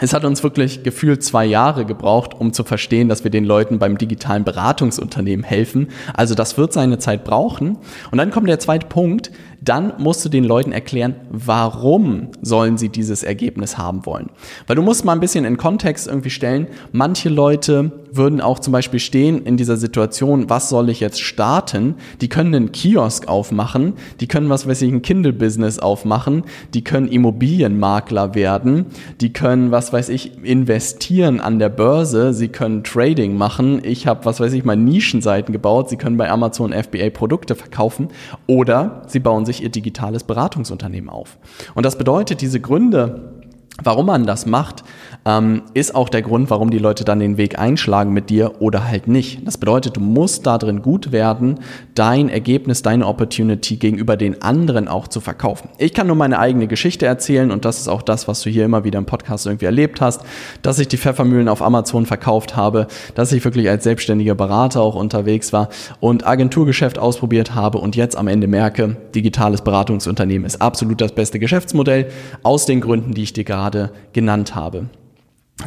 es 0.00 0.12
hat 0.12 0.24
uns 0.24 0.42
wirklich 0.42 0.84
gefühlt 0.84 1.24
zwei 1.24 1.44
Jahre 1.44 1.84
gebraucht, 1.84 2.34
um 2.34 2.52
zu 2.52 2.62
verstehen, 2.62 3.08
dass 3.08 3.24
wir 3.24 3.30
den 3.30 3.44
Leuten 3.44 3.78
beim 3.78 3.98
digitalen 3.98 4.44
Beratungsunternehmen 4.44 5.44
helfen. 5.44 5.88
Also 6.14 6.34
das 6.34 6.56
wird 6.56 6.72
seine 6.72 6.98
Zeit 6.98 7.24
brauchen. 7.24 7.78
Und 8.10 8.18
dann 8.18 8.30
kommt 8.30 8.48
der 8.48 8.60
zweite 8.60 8.86
Punkt, 8.86 9.32
dann 9.60 9.92
musst 9.98 10.24
du 10.24 10.28
den 10.28 10.44
Leuten 10.44 10.72
erklären, 10.72 11.16
warum 11.30 12.28
sollen 12.42 12.78
sie 12.78 12.88
dieses 12.88 13.22
Ergebnis 13.22 13.76
haben 13.76 14.06
wollen. 14.06 14.30
Weil 14.66 14.76
du 14.76 14.82
musst 14.82 15.04
mal 15.04 15.12
ein 15.12 15.20
bisschen 15.20 15.44
in 15.44 15.56
Kontext 15.56 16.06
irgendwie 16.06 16.30
stellen. 16.30 16.68
Manche 16.92 17.28
Leute 17.28 17.92
würden 18.12 18.40
auch 18.40 18.58
zum 18.58 18.72
Beispiel 18.72 19.00
stehen 19.00 19.44
in 19.44 19.56
dieser 19.56 19.76
Situation, 19.76 20.48
was 20.48 20.68
soll 20.68 20.88
ich 20.88 21.00
jetzt 21.00 21.20
starten? 21.20 21.96
Die 22.20 22.28
können 22.28 22.54
einen 22.54 22.72
Kiosk 22.72 23.28
aufmachen, 23.28 23.94
die 24.20 24.28
können 24.28 24.48
was 24.48 24.66
weiß 24.66 24.82
ich, 24.82 24.92
ein 24.92 25.02
Kindle-Business 25.02 25.78
aufmachen, 25.78 26.44
die 26.74 26.84
können 26.84 27.08
Immobilienmakler 27.08 28.34
werden, 28.34 28.86
die 29.20 29.32
können 29.32 29.70
was 29.70 29.92
weiß 29.92 30.08
ich, 30.08 30.44
investieren 30.44 31.40
an 31.40 31.58
der 31.58 31.68
Börse, 31.68 32.32
sie 32.32 32.48
können 32.48 32.84
Trading 32.84 33.36
machen. 33.36 33.80
Ich 33.84 34.06
habe 34.06 34.24
was 34.24 34.40
weiß 34.40 34.52
ich 34.52 34.64
mal 34.64 34.76
Nischenseiten 34.76 35.52
gebaut, 35.52 35.90
sie 35.90 35.96
können 35.96 36.16
bei 36.16 36.30
Amazon 36.30 36.72
FBA 36.72 37.10
Produkte 37.10 37.54
verkaufen 37.54 38.08
oder 38.46 39.02
sie 39.06 39.20
bauen 39.20 39.44
sich 39.48 39.62
ihr 39.62 39.70
digitales 39.70 40.22
Beratungsunternehmen 40.22 41.10
auf. 41.10 41.38
Und 41.74 41.84
das 41.84 41.98
bedeutet, 41.98 42.40
diese 42.40 42.60
Gründe, 42.60 43.37
Warum 43.84 44.06
man 44.06 44.26
das 44.26 44.44
macht, 44.44 44.82
ähm, 45.24 45.62
ist 45.72 45.94
auch 45.94 46.08
der 46.08 46.22
Grund, 46.22 46.50
warum 46.50 46.70
die 46.70 46.80
Leute 46.80 47.04
dann 47.04 47.20
den 47.20 47.36
Weg 47.36 47.60
einschlagen 47.60 48.12
mit 48.12 48.28
dir 48.28 48.60
oder 48.60 48.88
halt 48.88 49.06
nicht. 49.06 49.46
Das 49.46 49.56
bedeutet, 49.56 49.96
du 49.96 50.00
musst 50.00 50.48
da 50.48 50.58
drin 50.58 50.82
gut 50.82 51.12
werden, 51.12 51.60
dein 51.94 52.28
Ergebnis, 52.28 52.82
deine 52.82 53.06
Opportunity 53.06 53.76
gegenüber 53.76 54.16
den 54.16 54.42
anderen 54.42 54.88
auch 54.88 55.06
zu 55.06 55.20
verkaufen. 55.20 55.68
Ich 55.78 55.94
kann 55.94 56.08
nur 56.08 56.16
meine 56.16 56.40
eigene 56.40 56.66
Geschichte 56.66 57.06
erzählen 57.06 57.52
und 57.52 57.64
das 57.64 57.78
ist 57.78 57.86
auch 57.86 58.02
das, 58.02 58.26
was 58.26 58.40
du 58.40 58.50
hier 58.50 58.64
immer 58.64 58.82
wieder 58.82 58.98
im 58.98 59.06
Podcast 59.06 59.46
irgendwie 59.46 59.66
erlebt 59.66 60.00
hast, 60.00 60.22
dass 60.62 60.80
ich 60.80 60.88
die 60.88 60.98
Pfeffermühlen 60.98 61.48
auf 61.48 61.62
Amazon 61.62 62.04
verkauft 62.04 62.56
habe, 62.56 62.88
dass 63.14 63.30
ich 63.30 63.44
wirklich 63.44 63.70
als 63.70 63.84
selbstständiger 63.84 64.34
Berater 64.34 64.80
auch 64.80 64.96
unterwegs 64.96 65.52
war 65.52 65.68
und 66.00 66.26
Agenturgeschäft 66.26 66.98
ausprobiert 66.98 67.54
habe 67.54 67.78
und 67.78 67.94
jetzt 67.94 68.16
am 68.16 68.26
Ende 68.26 68.48
merke, 68.48 68.96
digitales 69.14 69.62
Beratungsunternehmen 69.62 70.44
ist 70.44 70.60
absolut 70.60 71.00
das 71.00 71.12
beste 71.12 71.38
Geschäftsmodell 71.38 72.08
aus 72.42 72.66
den 72.66 72.80
Gründen, 72.80 73.14
die 73.14 73.22
ich 73.22 73.32
dir 73.32 73.44
gerade 73.44 73.67
gerade 73.68 73.92
genannt 74.12 74.54
habe. 74.54 74.86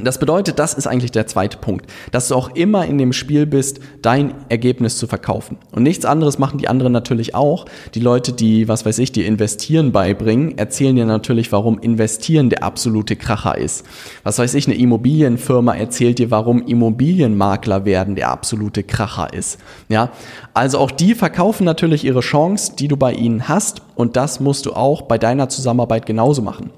Das 0.01 0.19
bedeutet, 0.19 0.57
das 0.57 0.73
ist 0.73 0.87
eigentlich 0.87 1.11
der 1.11 1.27
zweite 1.27 1.57
Punkt, 1.57 1.85
dass 2.11 2.29
du 2.29 2.35
auch 2.35 2.55
immer 2.55 2.85
in 2.85 2.97
dem 2.97 3.11
Spiel 3.11 3.45
bist, 3.45 3.81
dein 4.01 4.33
Ergebnis 4.47 4.97
zu 4.97 5.05
verkaufen. 5.05 5.57
Und 5.73 5.83
nichts 5.83 6.05
anderes 6.05 6.39
machen 6.39 6.59
die 6.59 6.69
anderen 6.69 6.93
natürlich 6.93 7.35
auch. 7.35 7.65
Die 7.93 7.99
Leute, 7.99 8.31
die, 8.31 8.69
was 8.69 8.85
weiß 8.85 8.99
ich, 8.99 9.11
dir 9.11 9.25
investieren 9.25 9.91
beibringen, 9.91 10.57
erzählen 10.57 10.95
dir 10.95 11.05
natürlich, 11.05 11.51
warum 11.51 11.77
investieren 11.77 12.49
der 12.49 12.63
absolute 12.63 13.17
Kracher 13.17 13.57
ist. 13.57 13.85
Was 14.23 14.39
weiß 14.39 14.53
ich, 14.53 14.65
eine 14.65 14.77
Immobilienfirma 14.77 15.75
erzählt 15.75 16.19
dir, 16.19 16.31
warum 16.31 16.65
Immobilienmakler 16.65 17.83
werden 17.83 18.15
der 18.15 18.31
absolute 18.31 18.83
Kracher 18.83 19.33
ist. 19.33 19.59
Ja, 19.89 20.11
also 20.53 20.77
auch 20.79 20.91
die 20.91 21.15
verkaufen 21.15 21.65
natürlich 21.65 22.05
ihre 22.05 22.21
Chance, 22.21 22.75
die 22.79 22.87
du 22.87 22.95
bei 22.95 23.11
ihnen 23.11 23.49
hast. 23.49 23.81
Und 23.95 24.15
das 24.15 24.39
musst 24.39 24.67
du 24.67 24.71
auch 24.71 25.01
bei 25.01 25.17
deiner 25.17 25.49
Zusammenarbeit 25.49 26.05
genauso 26.05 26.41
machen 26.41 26.71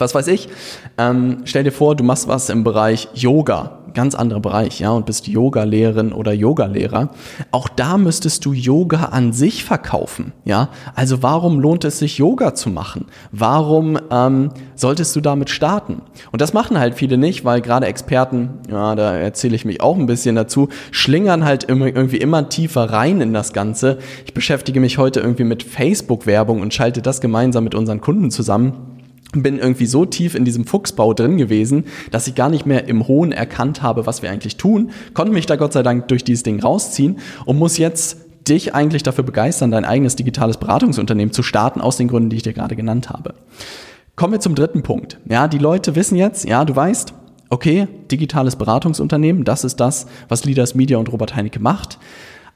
was 0.00 0.14
weiß 0.14 0.28
ich, 0.28 0.48
ähm, 0.98 1.38
stell 1.44 1.64
dir 1.64 1.72
vor, 1.72 1.96
du 1.96 2.04
machst 2.04 2.28
was 2.28 2.48
im 2.48 2.64
Bereich 2.64 3.08
Yoga, 3.14 3.80
ganz 3.94 4.14
anderer 4.14 4.40
Bereich, 4.40 4.80
ja, 4.80 4.90
und 4.90 5.06
bist 5.06 5.26
Yoga-Lehrerin 5.26 6.12
oder 6.12 6.32
Yogalehrer. 6.32 7.10
Auch 7.50 7.68
da 7.68 7.98
müsstest 7.98 8.44
du 8.44 8.52
Yoga 8.52 9.06
an 9.06 9.32
sich 9.32 9.64
verkaufen, 9.64 10.32
ja. 10.44 10.68
Also 10.94 11.22
warum 11.22 11.60
lohnt 11.60 11.84
es 11.84 11.98
sich, 11.98 12.18
Yoga 12.18 12.54
zu 12.54 12.70
machen? 12.70 13.06
Warum 13.32 13.98
ähm, 14.10 14.50
solltest 14.74 15.14
du 15.16 15.20
damit 15.20 15.50
starten? 15.50 16.02
Und 16.32 16.40
das 16.40 16.52
machen 16.52 16.78
halt 16.78 16.94
viele 16.94 17.18
nicht, 17.18 17.44
weil 17.44 17.60
gerade 17.60 17.86
Experten, 17.86 18.50
ja, 18.70 18.94
da 18.94 19.16
erzähle 19.16 19.56
ich 19.56 19.64
mich 19.64 19.80
auch 19.80 19.96
ein 19.96 20.06
bisschen 20.06 20.36
dazu, 20.36 20.68
schlingern 20.90 21.44
halt 21.44 21.64
immer, 21.64 21.86
irgendwie 21.86 22.18
immer 22.18 22.48
tiefer 22.48 22.90
rein 22.90 23.20
in 23.20 23.32
das 23.32 23.52
Ganze. 23.52 23.98
Ich 24.24 24.34
beschäftige 24.34 24.80
mich 24.80 24.98
heute 24.98 25.20
irgendwie 25.20 25.44
mit 25.44 25.62
Facebook-Werbung 25.62 26.60
und 26.60 26.74
schalte 26.74 27.02
das 27.02 27.20
gemeinsam 27.20 27.64
mit 27.64 27.74
unseren 27.74 28.00
Kunden 28.00 28.30
zusammen 28.30 28.99
bin 29.32 29.58
irgendwie 29.58 29.86
so 29.86 30.04
tief 30.04 30.34
in 30.34 30.44
diesem 30.44 30.64
Fuchsbau 30.64 31.14
drin 31.14 31.36
gewesen, 31.36 31.84
dass 32.10 32.26
ich 32.26 32.34
gar 32.34 32.48
nicht 32.48 32.66
mehr 32.66 32.88
im 32.88 33.06
Hohen 33.06 33.32
erkannt 33.32 33.82
habe, 33.82 34.06
was 34.06 34.22
wir 34.22 34.30
eigentlich 34.30 34.56
tun, 34.56 34.90
konnte 35.14 35.32
mich 35.32 35.46
da 35.46 35.56
Gott 35.56 35.72
sei 35.72 35.82
Dank 35.82 36.08
durch 36.08 36.24
dieses 36.24 36.42
Ding 36.42 36.60
rausziehen 36.60 37.18
und 37.44 37.58
muss 37.58 37.78
jetzt 37.78 38.18
dich 38.48 38.74
eigentlich 38.74 39.02
dafür 39.02 39.24
begeistern, 39.24 39.70
dein 39.70 39.84
eigenes 39.84 40.16
digitales 40.16 40.56
Beratungsunternehmen 40.56 41.32
zu 41.32 41.42
starten, 41.42 41.80
aus 41.80 41.96
den 41.96 42.08
Gründen, 42.08 42.30
die 42.30 42.36
ich 42.36 42.42
dir 42.42 42.52
gerade 42.52 42.76
genannt 42.76 43.10
habe. 43.10 43.34
Kommen 44.16 44.32
wir 44.32 44.40
zum 44.40 44.54
dritten 44.54 44.82
Punkt. 44.82 45.18
Ja, 45.28 45.48
die 45.48 45.58
Leute 45.58 45.94
wissen 45.94 46.16
jetzt, 46.16 46.48
ja, 46.48 46.64
du 46.64 46.74
weißt, 46.74 47.14
okay, 47.48 47.88
digitales 48.10 48.56
Beratungsunternehmen, 48.56 49.44
das 49.44 49.64
ist 49.64 49.80
das, 49.80 50.06
was 50.28 50.44
Leaders 50.44 50.74
Media 50.74 50.98
und 50.98 51.12
Robert 51.12 51.36
Heinecke 51.36 51.60
macht. 51.60 51.98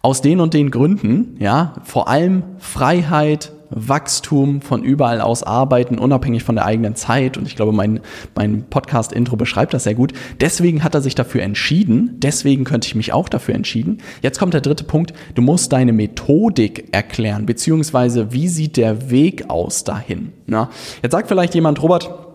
Aus 0.02 0.20
den 0.20 0.40
und 0.40 0.52
den 0.52 0.70
Gründen, 0.70 1.36
ja, 1.38 1.74
vor 1.82 2.08
allem 2.08 2.42
Freiheit, 2.58 3.52
Wachstum, 3.70 4.60
von 4.60 4.82
überall 4.82 5.20
aus 5.20 5.42
arbeiten, 5.42 5.98
unabhängig 5.98 6.44
von 6.44 6.54
der 6.54 6.64
eigenen 6.64 6.94
Zeit. 6.94 7.36
Und 7.36 7.46
ich 7.46 7.56
glaube, 7.56 7.72
mein, 7.72 8.00
mein 8.34 8.64
Podcast-Intro 8.64 9.36
beschreibt 9.36 9.74
das 9.74 9.84
sehr 9.84 9.94
gut. 9.94 10.12
Deswegen 10.40 10.84
hat 10.84 10.94
er 10.94 11.02
sich 11.02 11.14
dafür 11.14 11.42
entschieden. 11.42 12.16
Deswegen 12.18 12.64
könnte 12.64 12.86
ich 12.86 12.94
mich 12.94 13.12
auch 13.12 13.28
dafür 13.28 13.54
entschieden. 13.54 13.98
Jetzt 14.22 14.38
kommt 14.38 14.54
der 14.54 14.60
dritte 14.60 14.84
Punkt. 14.84 15.12
Du 15.34 15.42
musst 15.42 15.72
deine 15.72 15.92
Methodik 15.92 16.88
erklären, 16.92 17.46
beziehungsweise 17.46 18.32
wie 18.32 18.48
sieht 18.48 18.76
der 18.76 19.10
Weg 19.10 19.50
aus 19.50 19.84
dahin. 19.84 20.32
Na? 20.46 20.70
Jetzt 21.02 21.12
sagt 21.12 21.28
vielleicht 21.28 21.54
jemand, 21.54 21.82
Robert, 21.82 22.33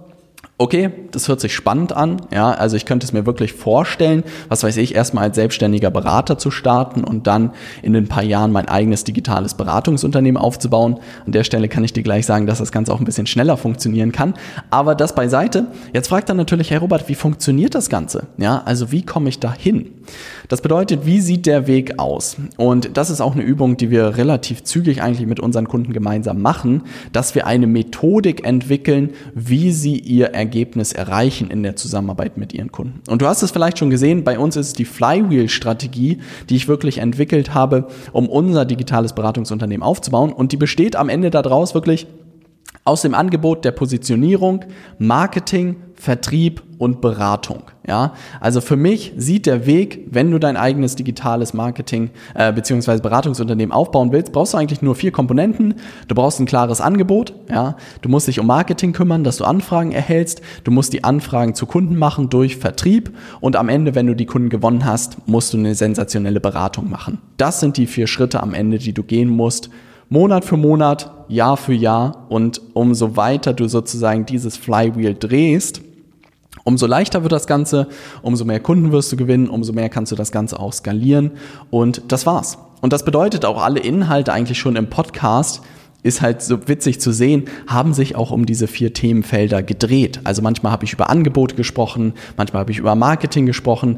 okay, 0.59 0.91
das 1.11 1.27
hört 1.29 1.39
sich 1.39 1.55
spannend 1.55 1.93
an. 1.93 2.21
Ja, 2.31 2.51
also 2.51 2.75
ich 2.75 2.85
könnte 2.85 3.05
es 3.05 3.13
mir 3.13 3.25
wirklich 3.25 3.53
vorstellen, 3.53 4.23
was 4.49 4.61
weiß 4.61 4.75
ich, 4.77 4.93
erstmal 4.93 5.23
als 5.23 5.35
selbstständiger 5.35 5.89
Berater 5.89 6.37
zu 6.37 6.51
starten 6.51 7.03
und 7.05 7.27
dann 7.27 7.51
in 7.81 7.95
ein 7.95 8.07
paar 8.07 8.23
Jahren 8.23 8.51
mein 8.51 8.67
eigenes 8.67 9.05
digitales 9.05 9.53
Beratungsunternehmen 9.53 10.39
aufzubauen. 10.39 10.99
An 11.25 11.31
der 11.31 11.45
Stelle 11.45 11.69
kann 11.69 11.85
ich 11.85 11.93
dir 11.93 12.03
gleich 12.03 12.25
sagen, 12.25 12.45
dass 12.45 12.59
das 12.59 12.73
Ganze 12.73 12.93
auch 12.93 12.99
ein 12.99 13.05
bisschen 13.05 13.25
schneller 13.25 13.55
funktionieren 13.55 14.11
kann. 14.11 14.33
Aber 14.69 14.95
das 14.95 15.15
beiseite. 15.15 15.67
Jetzt 15.93 16.09
fragt 16.09 16.29
dann 16.29 16.37
natürlich, 16.37 16.71
Herr 16.71 16.81
Robert, 16.81 17.07
wie 17.07 17.15
funktioniert 17.15 17.73
das 17.73 17.89
Ganze? 17.89 18.27
Ja, 18.37 18.61
also 18.65 18.91
wie 18.91 19.03
komme 19.03 19.29
ich 19.29 19.39
da 19.39 19.53
hin? 19.53 19.91
Das 20.47 20.61
bedeutet, 20.61 21.05
wie 21.05 21.21
sieht 21.21 21.45
der 21.45 21.67
Weg 21.67 21.99
aus? 21.99 22.37
Und 22.57 22.97
das 22.97 23.09
ist 23.09 23.21
auch 23.21 23.33
eine 23.33 23.43
Übung, 23.43 23.77
die 23.77 23.91
wir 23.91 24.17
relativ 24.17 24.63
zügig 24.63 25.01
eigentlich 25.01 25.27
mit 25.27 25.39
unseren 25.39 25.67
Kunden 25.67 25.93
gemeinsam 25.93 26.41
machen, 26.41 26.83
dass 27.11 27.35
wir 27.35 27.45
eine 27.45 27.67
Methodik 27.67 28.45
entwickeln, 28.45 29.11
wie 29.35 29.71
sie 29.71 29.97
ihr 29.97 30.27
Ergebnis 30.27 30.93
erreichen 30.93 31.51
in 31.51 31.63
der 31.63 31.75
Zusammenarbeit 31.75 32.37
mit 32.37 32.53
ihren 32.53 32.71
Kunden. 32.71 33.01
Und 33.07 33.21
du 33.21 33.27
hast 33.27 33.43
es 33.43 33.51
vielleicht 33.51 33.77
schon 33.77 33.89
gesehen, 33.89 34.23
bei 34.23 34.39
uns 34.39 34.55
ist 34.55 34.67
es 34.67 34.73
die 34.73 34.85
Flywheel-Strategie, 34.85 36.19
die 36.49 36.55
ich 36.55 36.67
wirklich 36.67 36.97
entwickelt 36.97 37.53
habe, 37.53 37.87
um 38.11 38.27
unser 38.27 38.65
digitales 38.65 39.13
Beratungsunternehmen 39.13 39.83
aufzubauen. 39.83 40.33
Und 40.33 40.51
die 40.51 40.57
besteht 40.57 40.95
am 40.95 41.09
Ende 41.09 41.29
daraus 41.29 41.73
wirklich 41.73 42.07
aus 42.83 43.01
dem 43.01 43.13
Angebot 43.13 43.65
der 43.65 43.71
Positionierung, 43.71 44.65
Marketing, 44.97 45.75
Vertrieb 45.99 46.63
und 46.77 47.01
Beratung. 47.01 47.63
Ja, 47.85 48.13
also 48.39 48.61
für 48.61 48.77
mich 48.77 49.11
sieht 49.17 49.45
der 49.45 49.65
Weg, 49.65 50.07
wenn 50.09 50.31
du 50.31 50.39
dein 50.39 50.55
eigenes 50.55 50.95
digitales 50.95 51.53
Marketing 51.53 52.11
äh, 52.35 52.53
bzw. 52.53 53.01
Beratungsunternehmen 53.01 53.73
aufbauen 53.73 54.13
willst, 54.13 54.31
brauchst 54.31 54.53
du 54.53 54.57
eigentlich 54.57 54.81
nur 54.81 54.95
vier 54.95 55.11
Komponenten. 55.11 55.73
Du 56.07 56.15
brauchst 56.15 56.39
ein 56.39 56.45
klares 56.45 56.79
Angebot. 56.79 57.33
Ja, 57.49 57.75
du 58.01 58.07
musst 58.07 58.29
dich 58.29 58.39
um 58.39 58.47
Marketing 58.47 58.93
kümmern, 58.93 59.25
dass 59.25 59.37
du 59.37 59.43
Anfragen 59.43 59.91
erhältst. 59.91 60.41
Du 60.63 60.71
musst 60.71 60.93
die 60.93 61.03
Anfragen 61.03 61.53
zu 61.53 61.65
Kunden 61.65 61.97
machen 61.97 62.29
durch 62.29 62.55
Vertrieb 62.55 63.11
und 63.41 63.57
am 63.57 63.67
Ende, 63.67 63.93
wenn 63.93 64.07
du 64.07 64.15
die 64.15 64.25
Kunden 64.25 64.49
gewonnen 64.49 64.85
hast, 64.85 65.27
musst 65.27 65.53
du 65.53 65.57
eine 65.57 65.75
sensationelle 65.75 66.39
Beratung 66.39 66.89
machen. 66.89 67.19
Das 67.35 67.59
sind 67.59 67.75
die 67.75 67.87
vier 67.87 68.07
Schritte 68.07 68.41
am 68.41 68.53
Ende, 68.53 68.77
die 68.77 68.93
du 68.93 69.03
gehen 69.03 69.29
musst, 69.29 69.69
Monat 70.09 70.43
für 70.43 70.57
Monat, 70.57 71.11
Jahr 71.27 71.55
für 71.55 71.73
Jahr 71.73 72.25
und 72.29 72.61
umso 72.73 73.15
weiter 73.15 73.53
du 73.53 73.67
sozusagen 73.67 74.25
dieses 74.25 74.57
Flywheel 74.57 75.13
drehst, 75.13 75.81
umso 76.63 76.87
leichter 76.87 77.21
wird 77.21 77.31
das 77.31 77.45
Ganze, 77.45 77.87
umso 78.23 78.43
mehr 78.43 78.59
Kunden 78.59 78.91
wirst 78.91 79.11
du 79.11 79.17
gewinnen, 79.17 79.49
umso 79.49 79.71
mehr 79.71 79.87
kannst 79.89 80.11
du 80.11 80.15
das 80.15 80.31
Ganze 80.31 80.59
auch 80.59 80.73
skalieren 80.73 81.31
und 81.69 82.01
das 82.07 82.25
war's. 82.25 82.57
Und 82.81 82.91
das 82.91 83.05
bedeutet 83.05 83.45
auch 83.45 83.61
alle 83.61 83.81
Inhalte 83.81 84.33
eigentlich 84.33 84.57
schon 84.57 84.75
im 84.75 84.89
Podcast, 84.89 85.61
ist 86.01 86.21
halt 86.21 86.41
so 86.41 86.67
witzig 86.67 86.99
zu 86.99 87.11
sehen, 87.11 87.45
haben 87.67 87.93
sich 87.93 88.15
auch 88.15 88.31
um 88.31 88.45
diese 88.47 88.67
vier 88.67 88.93
Themenfelder 88.93 89.61
gedreht. 89.61 90.21
Also 90.23 90.41
manchmal 90.41 90.71
habe 90.71 90.85
ich 90.85 90.93
über 90.93 91.09
Angebot 91.09 91.55
gesprochen, 91.55 92.13
manchmal 92.35 92.61
habe 92.61 92.71
ich 92.71 92.79
über 92.79 92.95
Marketing 92.95 93.45
gesprochen. 93.45 93.97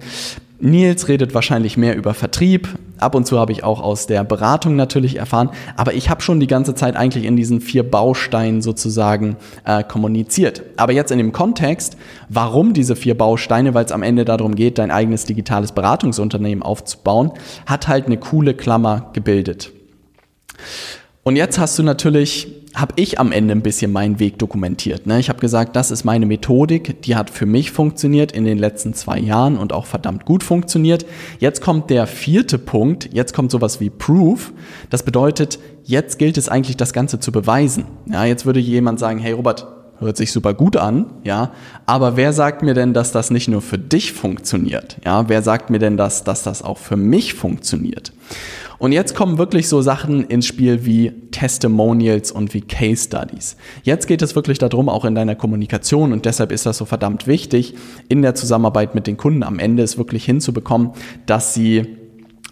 Nils 0.62 1.08
redet 1.08 1.34
wahrscheinlich 1.34 1.78
mehr 1.78 1.96
über 1.96 2.14
Vertrieb. 2.14 2.70
Ab 2.98 3.16
und 3.16 3.26
zu 3.26 3.40
habe 3.40 3.52
ich 3.52 3.64
auch 3.64 3.82
aus 3.82 4.06
der 4.06 4.24
Beratung 4.24 4.76
natürlich 4.76 5.16
erfahren. 5.16 5.50
Aber 5.76 5.94
ich 5.94 6.10
habe 6.10 6.22
schon 6.22 6.40
die 6.40 6.48
ganze 6.48 6.76
Zeit 6.76 6.96
eigentlich 6.96 7.26
in 7.26 7.36
diesen 7.36 7.62
vier 7.62 7.84
Bausteinen 7.90 8.62
sozusagen 8.62 9.38
äh, 9.66 9.84
kommuniziert. 9.84 10.62
Aber 10.78 10.94
jetzt 10.94 11.12
in 11.12 11.18
dem 11.18 11.32
Kontext, 11.32 11.98
warum 12.30 12.74
diese 12.74 12.96
vier 12.96 13.18
Bausteine, 13.18 13.74
weil 13.74 13.86
es 13.86 13.92
am 13.92 14.04
Ende 14.04 14.24
darum 14.24 14.54
geht, 14.54 14.78
dein 14.78 14.92
eigenes 14.92 15.26
digitales 15.26 15.72
Beratungsunternehmen 15.72 16.64
aufzubauen, 16.64 17.32
hat 17.66 17.88
halt 17.88 18.06
eine 18.06 18.18
coole 18.18 18.54
Klammer 18.54 19.10
gebildet. 19.14 19.72
Und 21.24 21.36
jetzt 21.36 21.60
hast 21.60 21.78
du 21.78 21.84
natürlich, 21.84 22.48
habe 22.74 22.94
ich 22.96 23.20
am 23.20 23.32
Ende 23.32 23.54
ein 23.54 23.62
bisschen 23.62 23.92
meinen 23.92 24.20
Weg 24.20 24.40
dokumentiert. 24.40 25.06
Ne? 25.06 25.20
Ich 25.20 25.30
habe 25.30 25.40
gesagt, 25.40 25.76
das 25.76 25.92
ist 25.92 26.04
meine 26.04 26.26
Methodik, 26.26 27.04
die 27.04 27.16
hat 27.16 27.30
für 27.30 27.46
mich 27.46 27.70
funktioniert 27.70 28.32
in 28.32 28.44
den 28.44 28.58
letzten 28.58 28.96
zwei 28.96 29.20
Jahren 29.20 29.58
und 29.58 29.72
auch 29.72 29.86
verdammt 29.86 30.26
gut 30.26 30.44
funktioniert. 30.44 31.06
Jetzt 31.38 31.62
kommt 31.62 31.92
der 31.92 32.08
vierte 32.08 32.58
Punkt, 32.58 33.10
jetzt 33.14 33.36
kommt 33.36 33.52
sowas 33.52 33.80
wie 33.80 33.92
Proof. 33.92 34.52
Das 34.90 35.04
bedeutet, 35.04 35.60
jetzt 35.84 36.18
gilt 36.18 36.38
es 36.38 36.50
eigentlich, 36.50 36.78
das 36.78 36.92
Ganze 36.92 37.20
zu 37.20 37.32
beweisen. 37.32 37.86
Ja, 38.08 38.26
jetzt 38.26 38.48
würde 38.48 38.60
jemand 38.60 39.00
sagen, 39.00 39.20
hey 39.20 39.34
Robert, 39.34 39.68
hört 40.00 40.18
sich 40.18 40.32
super 40.32 40.56
gut 40.56 40.78
an, 40.78 41.06
ja, 41.24 41.52
aber 41.86 42.18
wer 42.18 42.34
sagt 42.34 42.64
mir 42.64 42.74
denn, 42.74 42.94
dass 42.94 43.12
das 43.12 43.30
nicht 43.30 43.48
nur 43.48 43.62
für 43.62 43.78
dich 43.78 44.14
funktioniert? 44.14 44.98
Ja, 45.06 45.30
wer 45.30 45.44
sagt 45.44 45.70
mir 45.70 45.78
denn, 45.78 45.96
dass, 45.96 46.24
dass 46.24 46.42
das 46.42 46.64
auch 46.64 46.80
für 46.80 46.98
mich 46.98 47.36
funktioniert? 47.36 48.12
Und 48.82 48.94
jetzt 48.94 49.14
kommen 49.14 49.38
wirklich 49.38 49.70
so 49.70 49.84
Sachen 49.84 50.26
ins 50.26 50.48
Spiel 50.48 50.88
wie 50.88 51.12
Testimonials 51.30 52.32
und 52.32 52.56
wie 52.56 52.62
Case 52.62 53.04
Studies. 53.04 53.56
Jetzt 53.84 54.08
geht 54.08 54.24
es 54.24 54.36
wirklich 54.36 54.58
darum, 54.58 54.90
auch 54.90 55.06
in 55.06 55.14
deiner 55.14 55.36
Kommunikation 55.36 56.12
und 56.12 56.26
deshalb 56.26 56.52
ist 56.52 56.66
das 56.66 56.80
so 56.80 56.86
verdammt 56.86 57.28
wichtig, 57.28 57.76
in 58.10 58.24
der 58.24 58.34
Zusammenarbeit 58.34 58.96
mit 58.96 59.06
den 59.06 59.18
Kunden 59.18 59.44
am 59.44 59.60
Ende 59.60 59.84
es 59.84 60.00
wirklich 60.00 60.26
hinzubekommen, 60.26 60.94
dass 61.28 61.54
sie 61.54 61.96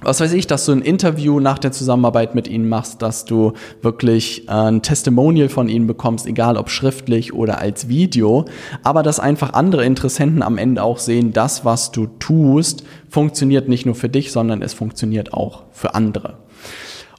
was 0.01 0.21
weiß 0.21 0.33
ich, 0.33 0.47
dass 0.47 0.65
du 0.65 0.71
ein 0.71 0.81
Interview 0.81 1.39
nach 1.39 1.59
der 1.59 1.71
Zusammenarbeit 1.71 2.33
mit 2.35 2.47
ihnen 2.47 2.69
machst, 2.69 3.01
dass 3.01 3.25
du 3.25 3.53
wirklich 3.81 4.47
äh, 4.47 4.51
ein 4.51 4.81
Testimonial 4.81 5.49
von 5.49 5.67
ihnen 5.67 5.87
bekommst, 5.87 6.25
egal 6.25 6.57
ob 6.57 6.69
schriftlich 6.69 7.33
oder 7.33 7.59
als 7.59 7.89
Video, 7.89 8.45
aber 8.83 9.03
dass 9.03 9.19
einfach 9.19 9.53
andere 9.53 9.85
Interessenten 9.85 10.41
am 10.41 10.57
Ende 10.57 10.83
auch 10.83 10.99
sehen, 10.99 11.33
das, 11.33 11.65
was 11.65 11.91
du 11.91 12.07
tust, 12.19 12.83
funktioniert 13.09 13.67
nicht 13.67 13.85
nur 13.85 13.95
für 13.95 14.09
dich, 14.09 14.31
sondern 14.31 14.61
es 14.61 14.73
funktioniert 14.73 15.33
auch 15.33 15.63
für 15.71 15.95
andere. 15.95 16.37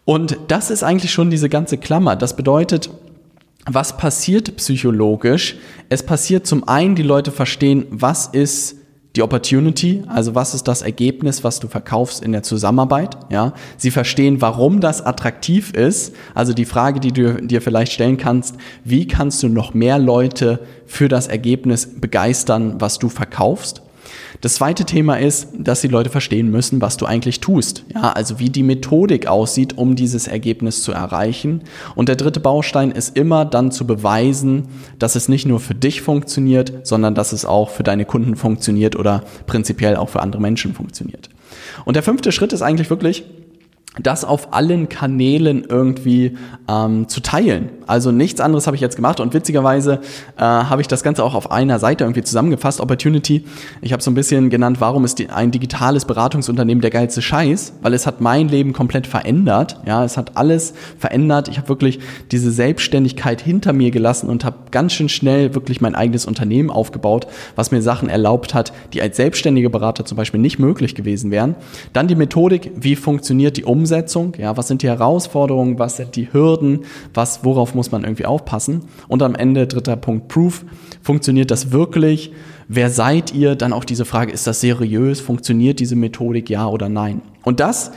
Und 0.04 0.38
das 0.49 0.70
ist 0.70 0.82
eigentlich 0.82 1.12
schon 1.12 1.30
diese 1.30 1.49
ganze 1.49 1.76
Klammer. 1.78 2.16
Das 2.16 2.34
bedeutet, 2.34 2.90
was 3.66 3.96
passiert 3.96 4.56
psychologisch? 4.56 5.57
Es 5.90 6.02
passiert 6.02 6.46
zum 6.46 6.66
einen, 6.66 6.94
die 6.94 7.02
Leute 7.02 7.31
verstehen, 7.31 7.87
was 7.90 8.26
ist 8.26 8.80
die 9.16 9.23
Opportunity, 9.23 10.05
also 10.07 10.35
was 10.35 10.55
ist 10.55 10.68
das 10.68 10.83
Ergebnis, 10.83 11.42
was 11.42 11.59
du 11.59 11.66
verkaufst 11.66 12.23
in 12.23 12.31
der 12.31 12.44
Zusammenarbeit, 12.44 13.16
ja. 13.29 13.53
Sie 13.77 13.90
verstehen, 13.90 14.40
warum 14.40 14.81
das 14.81 15.05
attraktiv 15.05 15.73
ist, 15.73 16.14
also 16.35 16.53
die 16.53 16.64
Frage, 16.64 17.01
die 17.01 17.12
du 17.12 17.42
dir 17.42 17.61
vielleicht 17.61 17.92
stellen 17.92 18.18
kannst, 18.18 18.57
wie 18.85 19.09
kannst 19.09 19.42
du 19.42 19.49
noch 19.49 19.75
mehr 19.75 19.99
Leute 19.99 20.61
für 20.87 21.09
das 21.09 21.27
Ergebnis 21.27 22.01
begeistern, 22.01 22.81
was 22.81 22.99
du 22.99 23.09
verkaufst? 23.09 23.83
Das 24.40 24.55
zweite 24.55 24.85
Thema 24.85 25.19
ist, 25.19 25.49
dass 25.59 25.81
die 25.81 25.88
Leute 25.88 26.11
verstehen 26.11 26.51
müssen, 26.51 26.81
was 26.81 26.97
du 26.97 27.07
eigentlich 27.07 27.40
tust. 27.40 27.85
Ja, 27.95 28.12
also 28.12 28.38
wie 28.38 28.51
die 28.51 28.62
Methodik 28.62 29.27
aussieht, 29.27 29.77
um 29.77 29.97
dieses 29.97 30.29
Ergebnis 30.29 30.83
zu 30.83 30.93
erreichen. 30.93 31.62
Und 31.95 32.09
der 32.09 32.16
dritte 32.16 32.40
Baustein 32.40 32.90
ist 32.90 33.16
immer 33.16 33.45
dann 33.45 33.71
zu 33.73 33.87
beweisen, 33.87 34.69
dass 34.99 35.16
es 35.16 35.29
nicht 35.29 35.47
nur 35.47 35.61
für 35.61 35.75
dich 35.75 36.03
funktioniert, 36.03 36.87
sondern 36.87 37.14
dass 37.14 37.33
es 37.33 37.45
auch 37.45 37.71
für 37.71 37.83
deine 37.83 38.05
Kunden 38.05 38.37
funktioniert 38.37 38.97
oder 38.97 39.25
prinzipiell 39.47 39.97
auch 39.97 40.09
für 40.09 40.21
andere 40.21 40.40
Menschen 40.40 40.75
funktioniert. 40.75 41.29
Und 41.85 41.95
der 41.95 42.03
fünfte 42.03 42.33
Schritt 42.33 42.53
ist 42.53 42.62
eigentlich 42.62 42.90
wirklich, 42.90 43.25
das 43.98 44.24
auf 44.24 44.53
allen 44.53 44.88
Kanälen 44.88 45.64
irgendwie 45.68 46.37
ähm, 46.68 47.09
zu 47.09 47.20
teilen. 47.20 47.70
Also 47.88 48.12
nichts 48.12 48.40
anderes 48.40 48.68
habe 48.68 48.76
ich 48.76 48.81
jetzt 48.81 48.94
gemacht 48.94 49.18
und 49.18 49.35
witzigerweise 49.35 50.00
äh, 50.37 50.42
habe 50.42 50.81
ich 50.81 50.87
das 50.87 51.03
Ganze 51.03 51.24
auch 51.24 51.35
auf 51.35 51.50
einer 51.50 51.81
Seite 51.81 52.05
irgendwie 52.05 52.22
zusammengefasst. 52.22 52.81
Opportunity. 52.81 53.44
Ich 53.83 53.92
habe 53.92 54.00
so 54.00 54.12
ein 54.12 54.14
bisschen 54.14 54.48
genannt, 54.48 54.81
warum 54.81 55.05
ist 55.05 55.18
die, 55.18 55.29
ein 55.29 55.50
digitales 55.50 56.05
Beratungsunternehmen 56.05 56.81
der 56.83 56.90
geilste 56.90 57.20
Scheiß? 57.20 57.72
Weil 57.83 57.92
es 57.92 58.07
hat 58.07 58.20
mein 58.20 58.48
Leben 58.48 58.72
komplett 58.72 59.09
verändert. 59.09 59.81
Ja, 59.87 60.05
es 60.05 60.16
hat 60.16 60.37
alles 60.37 60.72
verändert. 60.96 61.48
Ich 61.48 61.59
habe 61.59 61.68
wirklich 61.68 61.98
diese 62.31 62.53
Selbstständigkeit 62.53 63.40
hinter 63.40 63.72
mir 63.72 63.90
gelassen 63.90 64.29
und 64.29 64.44
habe 64.44 64.57
ganz 64.70 64.92
schön 64.92 65.09
schnell 65.09 65.57
wirklich 65.57 65.81
mein 65.81 65.96
eigenes 65.96 66.26
Unternehmen 66.26 66.70
aufgebaut, 66.70 67.26
was 67.57 67.72
mir 67.72 67.83
Sachen 67.83 68.09
erlaubt 68.09 68.55
hat, 68.55 68.72
die 68.92 69.03
als 69.03 69.16
selbstständiger 69.16 69.68
Berater 69.68 70.05
zum 70.05 70.16
Beispiel 70.16 70.40
nicht 70.40 70.61
möglich 70.61 70.94
gewesen 70.94 71.33
wären. 71.33 71.57
Dann 71.92 72.07
die 72.07 72.14
Methodik, 72.14 72.70
wie 72.76 72.94
funktioniert 72.94 73.57
die 73.57 73.64
Umsetzung? 73.64 73.80
Ja, 74.38 74.57
was 74.57 74.69
sind 74.69 74.83
die 74.83 74.88
Herausforderungen? 74.88 75.79
Was 75.79 75.97
sind 75.97 76.16
die 76.16 76.33
Hürden? 76.33 76.85
Was, 77.14 77.45
worauf 77.45 77.75
muss 77.75 77.90
man 77.90 78.05
irgendwie 78.05 78.27
aufpassen. 78.27 78.83
Und 79.09 79.23
am 79.23 79.35
Ende, 79.35 79.66
dritter 79.66 79.97
Punkt, 79.97 80.29
Proof. 80.29 80.64
Funktioniert 81.03 81.51
das 81.51 81.73
wirklich? 81.73 82.33
Wer 82.69 82.90
seid 82.90 83.35
ihr? 83.35 83.57
Dann 83.57 83.73
auch 83.73 83.85
diese 83.85 84.05
Frage, 84.05 84.33
ist 84.33 84.47
das 84.47 84.61
seriös? 84.61 85.21
Funktioniert 85.21 85.81
diese 85.81 85.97
Methodik, 85.97 86.49
ja 86.51 86.69
oder 86.69 86.88
nein? 86.88 87.23
Und 87.43 87.61
das 87.61 87.90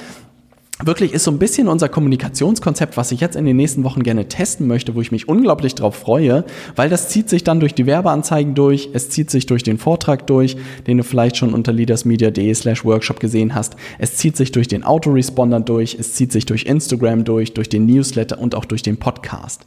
wirklich 0.86 1.14
ist 1.14 1.24
so 1.24 1.32
ein 1.32 1.40
bisschen 1.40 1.68
unser 1.68 1.90
Kommunikationskonzept, 1.90 2.98
was 2.98 3.12
ich 3.12 3.20
jetzt 3.20 3.36
in 3.36 3.46
den 3.46 3.56
nächsten 3.56 3.84
Wochen 3.84 4.04
gerne 4.04 4.28
testen 4.28 4.68
möchte, 4.68 4.96
wo 4.96 5.02
ich 5.02 5.12
mich 5.12 5.28
unglaublich 5.28 5.76
drauf 5.76 5.96
freue, 5.96 6.46
weil 6.76 6.90
das 6.90 7.10
zieht 7.10 7.30
sich 7.30 7.44
dann 7.44 7.60
durch 7.60 7.74
die 7.74 7.86
Werbeanzeigen 7.86 8.56
durch, 8.56 8.90
es 8.94 9.10
zieht 9.10 9.30
sich 9.30 9.46
durch 9.46 9.64
den 9.64 9.78
Vortrag 9.78 10.28
durch, 10.28 10.58
den 10.88 10.98
du 10.98 11.04
vielleicht 11.04 11.38
schon 11.38 11.54
unter 11.54 11.72
leadersmedia.de 11.72 12.54
slash 12.54 12.86
workshop 12.86 13.20
gesehen 13.20 13.56
hast, 13.56 13.76
es 14.00 14.18
zieht 14.18 14.38
sich 14.38 14.52
durch 14.52 14.68
den 14.68 14.84
Autoresponder 14.84 15.60
durch, 15.60 15.98
es 16.00 16.14
zieht 16.14 16.32
sich 16.32 16.46
durch 16.46 16.66
Instagram 16.66 17.24
durch, 17.24 17.54
durch 17.54 17.70
den 17.70 17.86
Newsletter 17.86 18.40
und 18.40 18.56
auch 18.56 18.66
durch 18.66 18.82
den 18.82 18.98
Podcast. 18.98 19.62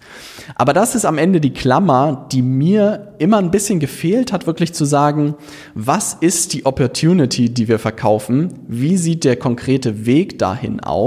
Aber 0.54 0.72
das 0.72 0.94
ist 0.94 1.04
am 1.04 1.18
Ende 1.18 1.40
die 1.40 1.52
Klammer, 1.52 2.26
die 2.32 2.42
mir 2.42 3.14
immer 3.18 3.38
ein 3.38 3.50
bisschen 3.50 3.80
gefehlt 3.80 4.32
hat, 4.32 4.46
wirklich 4.46 4.72
zu 4.72 4.84
sagen, 4.84 5.34
was 5.74 6.14
ist 6.14 6.52
die 6.52 6.66
Opportunity, 6.66 7.50
die 7.50 7.68
wir 7.68 7.78
verkaufen? 7.78 8.54
Wie 8.68 8.96
sieht 8.96 9.24
der 9.24 9.36
konkrete 9.36 10.06
Weg 10.06 10.38
dahin 10.38 10.80
aus? 10.80 11.05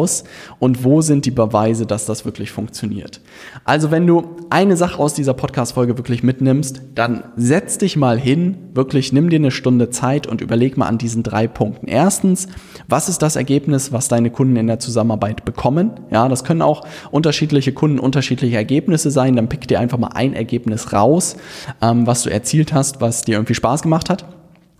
Und 0.60 0.84
wo 0.84 1.02
sind 1.02 1.26
die 1.26 1.32
Beweise, 1.32 1.86
dass 1.86 2.06
das 2.06 2.26
wirklich 2.26 2.52
funktioniert? 2.52 3.22
Also 3.66 3.92
wenn 3.92 4.08
du 4.08 4.38
eine 4.50 4.78
Sache 4.78 5.00
aus 5.00 5.14
dieser 5.14 5.34
Podcast-Folge 5.34 5.98
wirklich 5.98 6.24
mitnimmst, 6.24 6.82
dann 6.96 7.24
setz 7.36 7.78
dich 7.78 7.98
mal 7.98 8.20
hin, 8.20 8.58
wirklich 8.74 9.14
nimm 9.14 9.30
dir 9.30 9.38
eine 9.38 9.52
Stunde 9.52 9.90
Zeit 9.90 10.28
und 10.28 10.42
überleg 10.42 10.78
mal 10.78 10.88
an 10.88 10.98
diesen 10.98 11.24
drei 11.24 11.48
Punkten. 11.48 11.88
Erstens, 11.88 12.48
was 12.88 13.10
ist 13.10 13.22
das 13.22 13.36
Ergebnis, 13.36 13.92
was 13.92 14.08
deine 14.08 14.30
Kunden 14.30 14.56
in 14.56 14.68
der 14.68 14.80
Zusammenarbeit 14.80 15.46
bekommen? 15.46 15.92
Ja, 16.12 16.28
das 16.30 16.44
können 16.44 16.62
auch 16.62 16.86
unterschiedliche 17.12 17.74
Kunden 17.74 18.00
unterschiedliche 18.00 18.56
Ergebnisse 18.56 19.12
sein. 19.12 19.36
Dann 19.36 19.50
pick 19.50 19.68
dir 19.68 19.80
einfach 19.80 19.98
mal 19.98 20.12
ein 20.14 20.34
Ergebnis 20.34 20.94
raus, 20.94 21.36
ähm, 21.82 22.08
was 22.08 22.24
du 22.24 22.30
erzielt 22.30 22.74
hast, 22.74 23.02
was 23.02 23.24
dir 23.24 23.36
irgendwie 23.36 23.56
Spaß 23.56 23.82
gemacht 23.82 24.10
hat. 24.10 24.39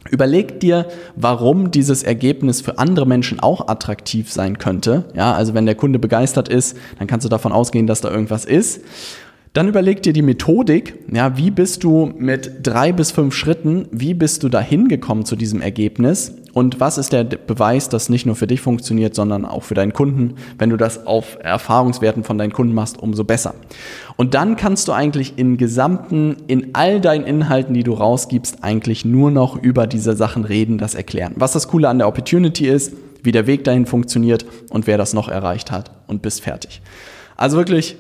Überleg 0.10 0.60
dir, 0.60 0.88
warum 1.16 1.72
dieses 1.72 2.04
Ergebnis 2.04 2.62
für 2.62 2.80
andere 2.80 3.06
Menschen 3.06 3.40
auch 3.40 3.68
attraktiv 3.68 4.32
sein 4.32 4.58
könnte. 4.58 5.06
Ja, 5.14 5.34
also 5.34 5.54
wenn 5.54 5.66
der 5.66 5.76
Kunde 5.76 6.00
begeistert 6.00 6.48
ist, 6.48 6.78
dann 6.98 7.08
kannst 7.08 7.26
du 7.26 7.30
davon 7.30 7.52
ausgehen, 7.52 7.86
dass 7.86 8.02
da 8.02 8.10
irgendwas 8.10 8.46
ist. 8.46 8.82
Dann 9.60 9.68
überleg 9.68 10.02
dir 10.02 10.14
die 10.14 10.22
Methodik, 10.22 10.96
ja, 11.12 11.36
wie 11.36 11.52
bist 11.52 11.84
du 11.84 12.14
mit 12.18 12.66
drei 12.66 12.94
bis 12.94 13.12
fünf 13.12 13.36
Schritten, 13.36 13.90
wie 13.92 14.14
bist 14.14 14.44
du 14.44 14.48
da 14.48 14.62
hingekommen 14.62 15.26
zu 15.26 15.36
diesem 15.36 15.62
Ergebnis 15.62 16.34
und 16.54 16.80
was 16.80 16.98
ist 16.98 17.12
der 17.12 17.26
Beweis, 17.26 17.90
dass 17.90 18.08
nicht 18.08 18.26
nur 18.26 18.38
für 18.38 18.48
dich 18.48 18.62
funktioniert, 18.62 19.16
sondern 19.16 19.44
auch 19.44 19.64
für 19.64 19.74
deinen 19.74 19.92
Kunden. 19.92 20.36
Wenn 20.58 20.70
du 20.70 20.78
das 20.78 21.06
auf 21.06 21.38
Erfahrungswerten 21.44 22.24
von 22.24 22.38
deinen 22.38 22.54
Kunden 22.54 22.74
machst, 22.74 23.00
umso 23.00 23.26
besser. 23.26 23.54
Und 24.16 24.34
dann 24.34 24.56
kannst 24.56 24.88
du 24.88 24.94
eigentlich 24.94 25.34
in 25.36 25.58
gesamten, 25.58 26.38
in 26.48 26.70
all 26.72 27.02
deinen 27.02 27.26
Inhalten, 27.26 27.74
die 27.74 27.84
du 27.84 27.92
rausgibst, 27.92 28.64
eigentlich 28.64 29.04
nur 29.04 29.30
noch 29.30 29.62
über 29.62 29.88
diese 29.88 30.16
Sachen 30.16 30.46
reden, 30.46 30.78
das 30.78 30.96
erklären. 30.96 31.34
Was 31.36 31.52
das 31.52 31.68
Coole 31.68 31.90
an 31.90 31.98
der 31.98 32.08
Opportunity 32.08 32.66
ist, 32.66 32.94
wie 33.24 33.34
der 33.34 33.46
Weg 33.46 33.66
dahin 33.66 33.86
funktioniert 33.86 34.46
und 34.70 34.88
wer 34.88 34.98
das 34.98 35.14
noch 35.14 35.28
erreicht 35.28 35.70
hat 35.70 35.92
und 36.08 36.22
bist 36.22 36.44
fertig. 36.44 36.82
Also 37.36 37.58
wirklich 37.58 37.98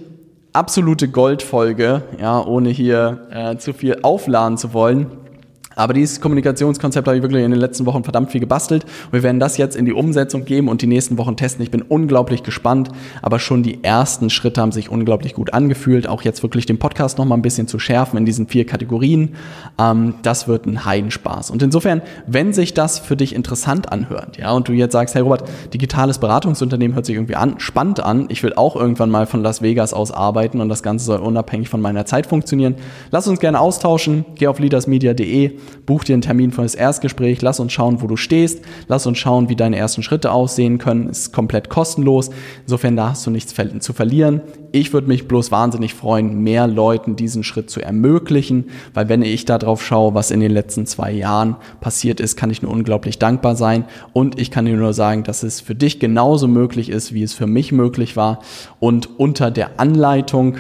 absolute 0.53 1.09
Goldfolge, 1.09 2.03
ja, 2.19 2.43
ohne 2.43 2.69
hier 2.69 3.27
äh, 3.31 3.57
zu 3.57 3.73
viel 3.73 3.99
aufladen 4.01 4.57
zu 4.57 4.73
wollen. 4.73 5.07
Aber 5.79 5.93
dieses 5.93 6.19
Kommunikationskonzept 6.19 7.07
habe 7.07 7.15
ich 7.15 7.23
wirklich 7.23 7.41
in 7.41 7.51
den 7.51 7.59
letzten 7.59 7.85
Wochen 7.85 8.03
verdammt 8.03 8.31
viel 8.31 8.41
gebastelt. 8.41 8.85
Wir 9.11 9.23
werden 9.23 9.39
das 9.39 9.55
jetzt 9.55 9.77
in 9.77 9.85
die 9.85 9.93
Umsetzung 9.93 10.43
geben 10.43 10.67
und 10.67 10.81
die 10.81 10.87
nächsten 10.87 11.17
Wochen 11.17 11.37
testen. 11.37 11.63
Ich 11.63 11.71
bin 11.71 11.81
unglaublich 11.81 12.43
gespannt, 12.43 12.89
aber 13.21 13.39
schon 13.39 13.63
die 13.63 13.81
ersten 13.81 14.29
Schritte 14.29 14.59
haben 14.59 14.73
sich 14.73 14.89
unglaublich 14.89 15.35
gut 15.35 15.53
angefühlt. 15.53 16.05
Auch 16.05 16.21
jetzt 16.23 16.43
wirklich 16.43 16.65
den 16.65 16.79
Podcast 16.79 17.17
noch 17.17 17.23
mal 17.23 17.35
ein 17.35 17.41
bisschen 17.41 17.69
zu 17.69 17.79
schärfen 17.79 18.17
in 18.17 18.25
diesen 18.25 18.47
vier 18.47 18.65
Kategorien. 18.65 19.35
Ähm, 19.79 20.15
das 20.21 20.49
wird 20.49 20.65
ein 20.65 20.83
Heidenspaß. 20.83 21.49
Und 21.49 21.63
insofern, 21.63 22.01
wenn 22.27 22.51
sich 22.51 22.73
das 22.73 22.99
für 22.99 23.15
dich 23.15 23.33
interessant 23.33 23.89
anhört, 23.89 24.37
ja, 24.37 24.51
und 24.51 24.67
du 24.67 24.73
jetzt 24.73 24.91
sagst, 24.91 25.15
hey 25.15 25.21
Robert, 25.21 25.45
digitales 25.73 26.17
Beratungsunternehmen 26.17 26.93
hört 26.93 27.05
sich 27.05 27.15
irgendwie 27.15 27.37
an, 27.37 27.57
spannend 27.59 28.01
an. 28.01 28.25
Ich 28.27 28.43
will 28.43 28.51
auch 28.53 28.75
irgendwann 28.75 29.11
mal 29.11 29.27
von 29.27 29.43
Las 29.43 29.61
Vegas 29.61 29.93
aus 29.93 30.11
arbeiten 30.11 30.59
und 30.59 30.67
das 30.67 30.83
Ganze 30.83 31.05
soll 31.05 31.19
unabhängig 31.19 31.69
von 31.69 31.79
meiner 31.79 32.05
Zeit 32.05 32.27
funktionieren. 32.27 32.75
Lass 33.11 33.29
uns 33.29 33.39
gerne 33.39 33.61
austauschen. 33.61 34.25
Geh 34.35 34.47
auf 34.47 34.59
leadersmedia.de 34.59 35.57
buch 35.85 36.03
dir 36.03 36.13
einen 36.13 36.21
Termin 36.21 36.51
für 36.51 36.61
das 36.61 36.75
Erstgespräch, 36.75 37.41
lass 37.41 37.59
uns 37.59 37.73
schauen, 37.73 38.01
wo 38.01 38.07
du 38.07 38.15
stehst, 38.15 38.63
lass 38.87 39.05
uns 39.05 39.17
schauen, 39.17 39.49
wie 39.49 39.55
deine 39.55 39.77
ersten 39.77 40.03
Schritte 40.03 40.31
aussehen 40.31 40.77
können, 40.77 41.09
ist 41.09 41.33
komplett 41.33 41.69
kostenlos. 41.69 42.29
Insofern 42.61 42.95
da 42.95 43.09
hast 43.09 43.25
du 43.25 43.31
nichts 43.31 43.53
zu 43.79 43.93
verlieren. 43.93 44.41
Ich 44.71 44.93
würde 44.93 45.07
mich 45.07 45.27
bloß 45.27 45.51
wahnsinnig 45.51 45.93
freuen, 45.93 46.43
mehr 46.43 46.67
Leuten 46.67 47.15
diesen 47.15 47.43
Schritt 47.43 47.69
zu 47.69 47.81
ermöglichen, 47.81 48.65
weil 48.93 49.09
wenn 49.09 49.21
ich 49.21 49.45
darauf 49.45 49.83
schaue, 49.83 50.13
was 50.13 50.31
in 50.31 50.39
den 50.39 50.51
letzten 50.51 50.85
zwei 50.85 51.11
Jahren 51.11 51.55
passiert 51.81 52.19
ist, 52.19 52.35
kann 52.35 52.51
ich 52.51 52.61
nur 52.61 52.71
unglaublich 52.71 53.17
dankbar 53.17 53.55
sein. 53.55 53.85
Und 54.13 54.39
ich 54.39 54.51
kann 54.51 54.65
dir 54.65 54.77
nur 54.77 54.93
sagen, 54.93 55.23
dass 55.23 55.43
es 55.43 55.61
für 55.61 55.75
dich 55.75 55.99
genauso 55.99 56.47
möglich 56.47 56.89
ist, 56.89 57.13
wie 57.13 57.23
es 57.23 57.33
für 57.33 57.47
mich 57.47 57.71
möglich 57.71 58.15
war. 58.15 58.39
Und 58.79 59.19
unter 59.19 59.49
der 59.51 59.79
Anleitung 59.79 60.57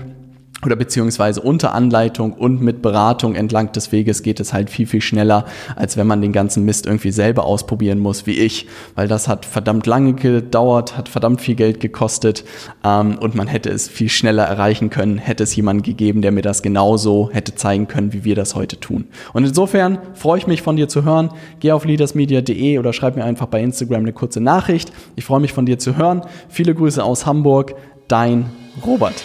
oder 0.65 0.75
beziehungsweise 0.75 1.41
unter 1.41 1.73
Anleitung 1.73 2.33
und 2.33 2.61
mit 2.61 2.81
Beratung 2.81 3.35
entlang 3.35 3.71
des 3.71 3.91
Weges 3.91 4.23
geht 4.23 4.39
es 4.39 4.51
halt 4.51 4.69
viel, 4.69 4.87
viel 4.87 5.01
schneller, 5.01 5.45
als 5.75 5.95
wenn 5.95 6.07
man 6.07 6.21
den 6.21 6.33
ganzen 6.33 6.65
Mist 6.65 6.85
irgendwie 6.85 7.11
selber 7.11 7.45
ausprobieren 7.45 7.99
muss, 7.99 8.25
wie 8.25 8.37
ich, 8.37 8.67
weil 8.95 9.07
das 9.07 9.27
hat 9.27 9.45
verdammt 9.45 9.85
lange 9.87 10.13
gedauert, 10.13 10.97
hat 10.97 11.07
verdammt 11.07 11.41
viel 11.41 11.55
Geld 11.55 11.79
gekostet 11.79 12.43
ähm, 12.83 13.17
und 13.19 13.35
man 13.35 13.47
hätte 13.47 13.69
es 13.69 13.87
viel 13.87 14.09
schneller 14.09 14.43
erreichen 14.43 14.89
können, 14.89 15.17
hätte 15.17 15.43
es 15.43 15.55
jemanden 15.55 15.83
gegeben, 15.83 16.21
der 16.21 16.31
mir 16.31 16.41
das 16.41 16.61
genauso 16.61 17.29
hätte 17.31 17.55
zeigen 17.55 17.87
können, 17.87 18.11
wie 18.11 18.25
wir 18.25 18.35
das 18.35 18.55
heute 18.55 18.79
tun. 18.79 19.05
Und 19.33 19.45
insofern 19.45 19.99
freue 20.13 20.39
ich 20.39 20.47
mich 20.47 20.61
von 20.61 20.75
dir 20.75 20.89
zu 20.89 21.05
hören. 21.05 21.29
Geh 21.59 21.71
auf 21.71 21.85
leadersmedia.de 21.85 22.79
oder 22.79 22.91
schreib 22.91 23.15
mir 23.15 23.23
einfach 23.23 23.47
bei 23.47 23.61
Instagram 23.61 24.01
eine 24.01 24.13
kurze 24.13 24.41
Nachricht. 24.41 24.91
Ich 25.15 25.25
freue 25.25 25.39
mich 25.39 25.53
von 25.53 25.65
dir 25.65 25.79
zu 25.79 25.97
hören. 25.97 26.21
Viele 26.49 26.75
Grüße 26.75 27.03
aus 27.03 27.25
Hamburg. 27.25 27.75
Dein 28.07 28.49
Robert. 28.85 29.23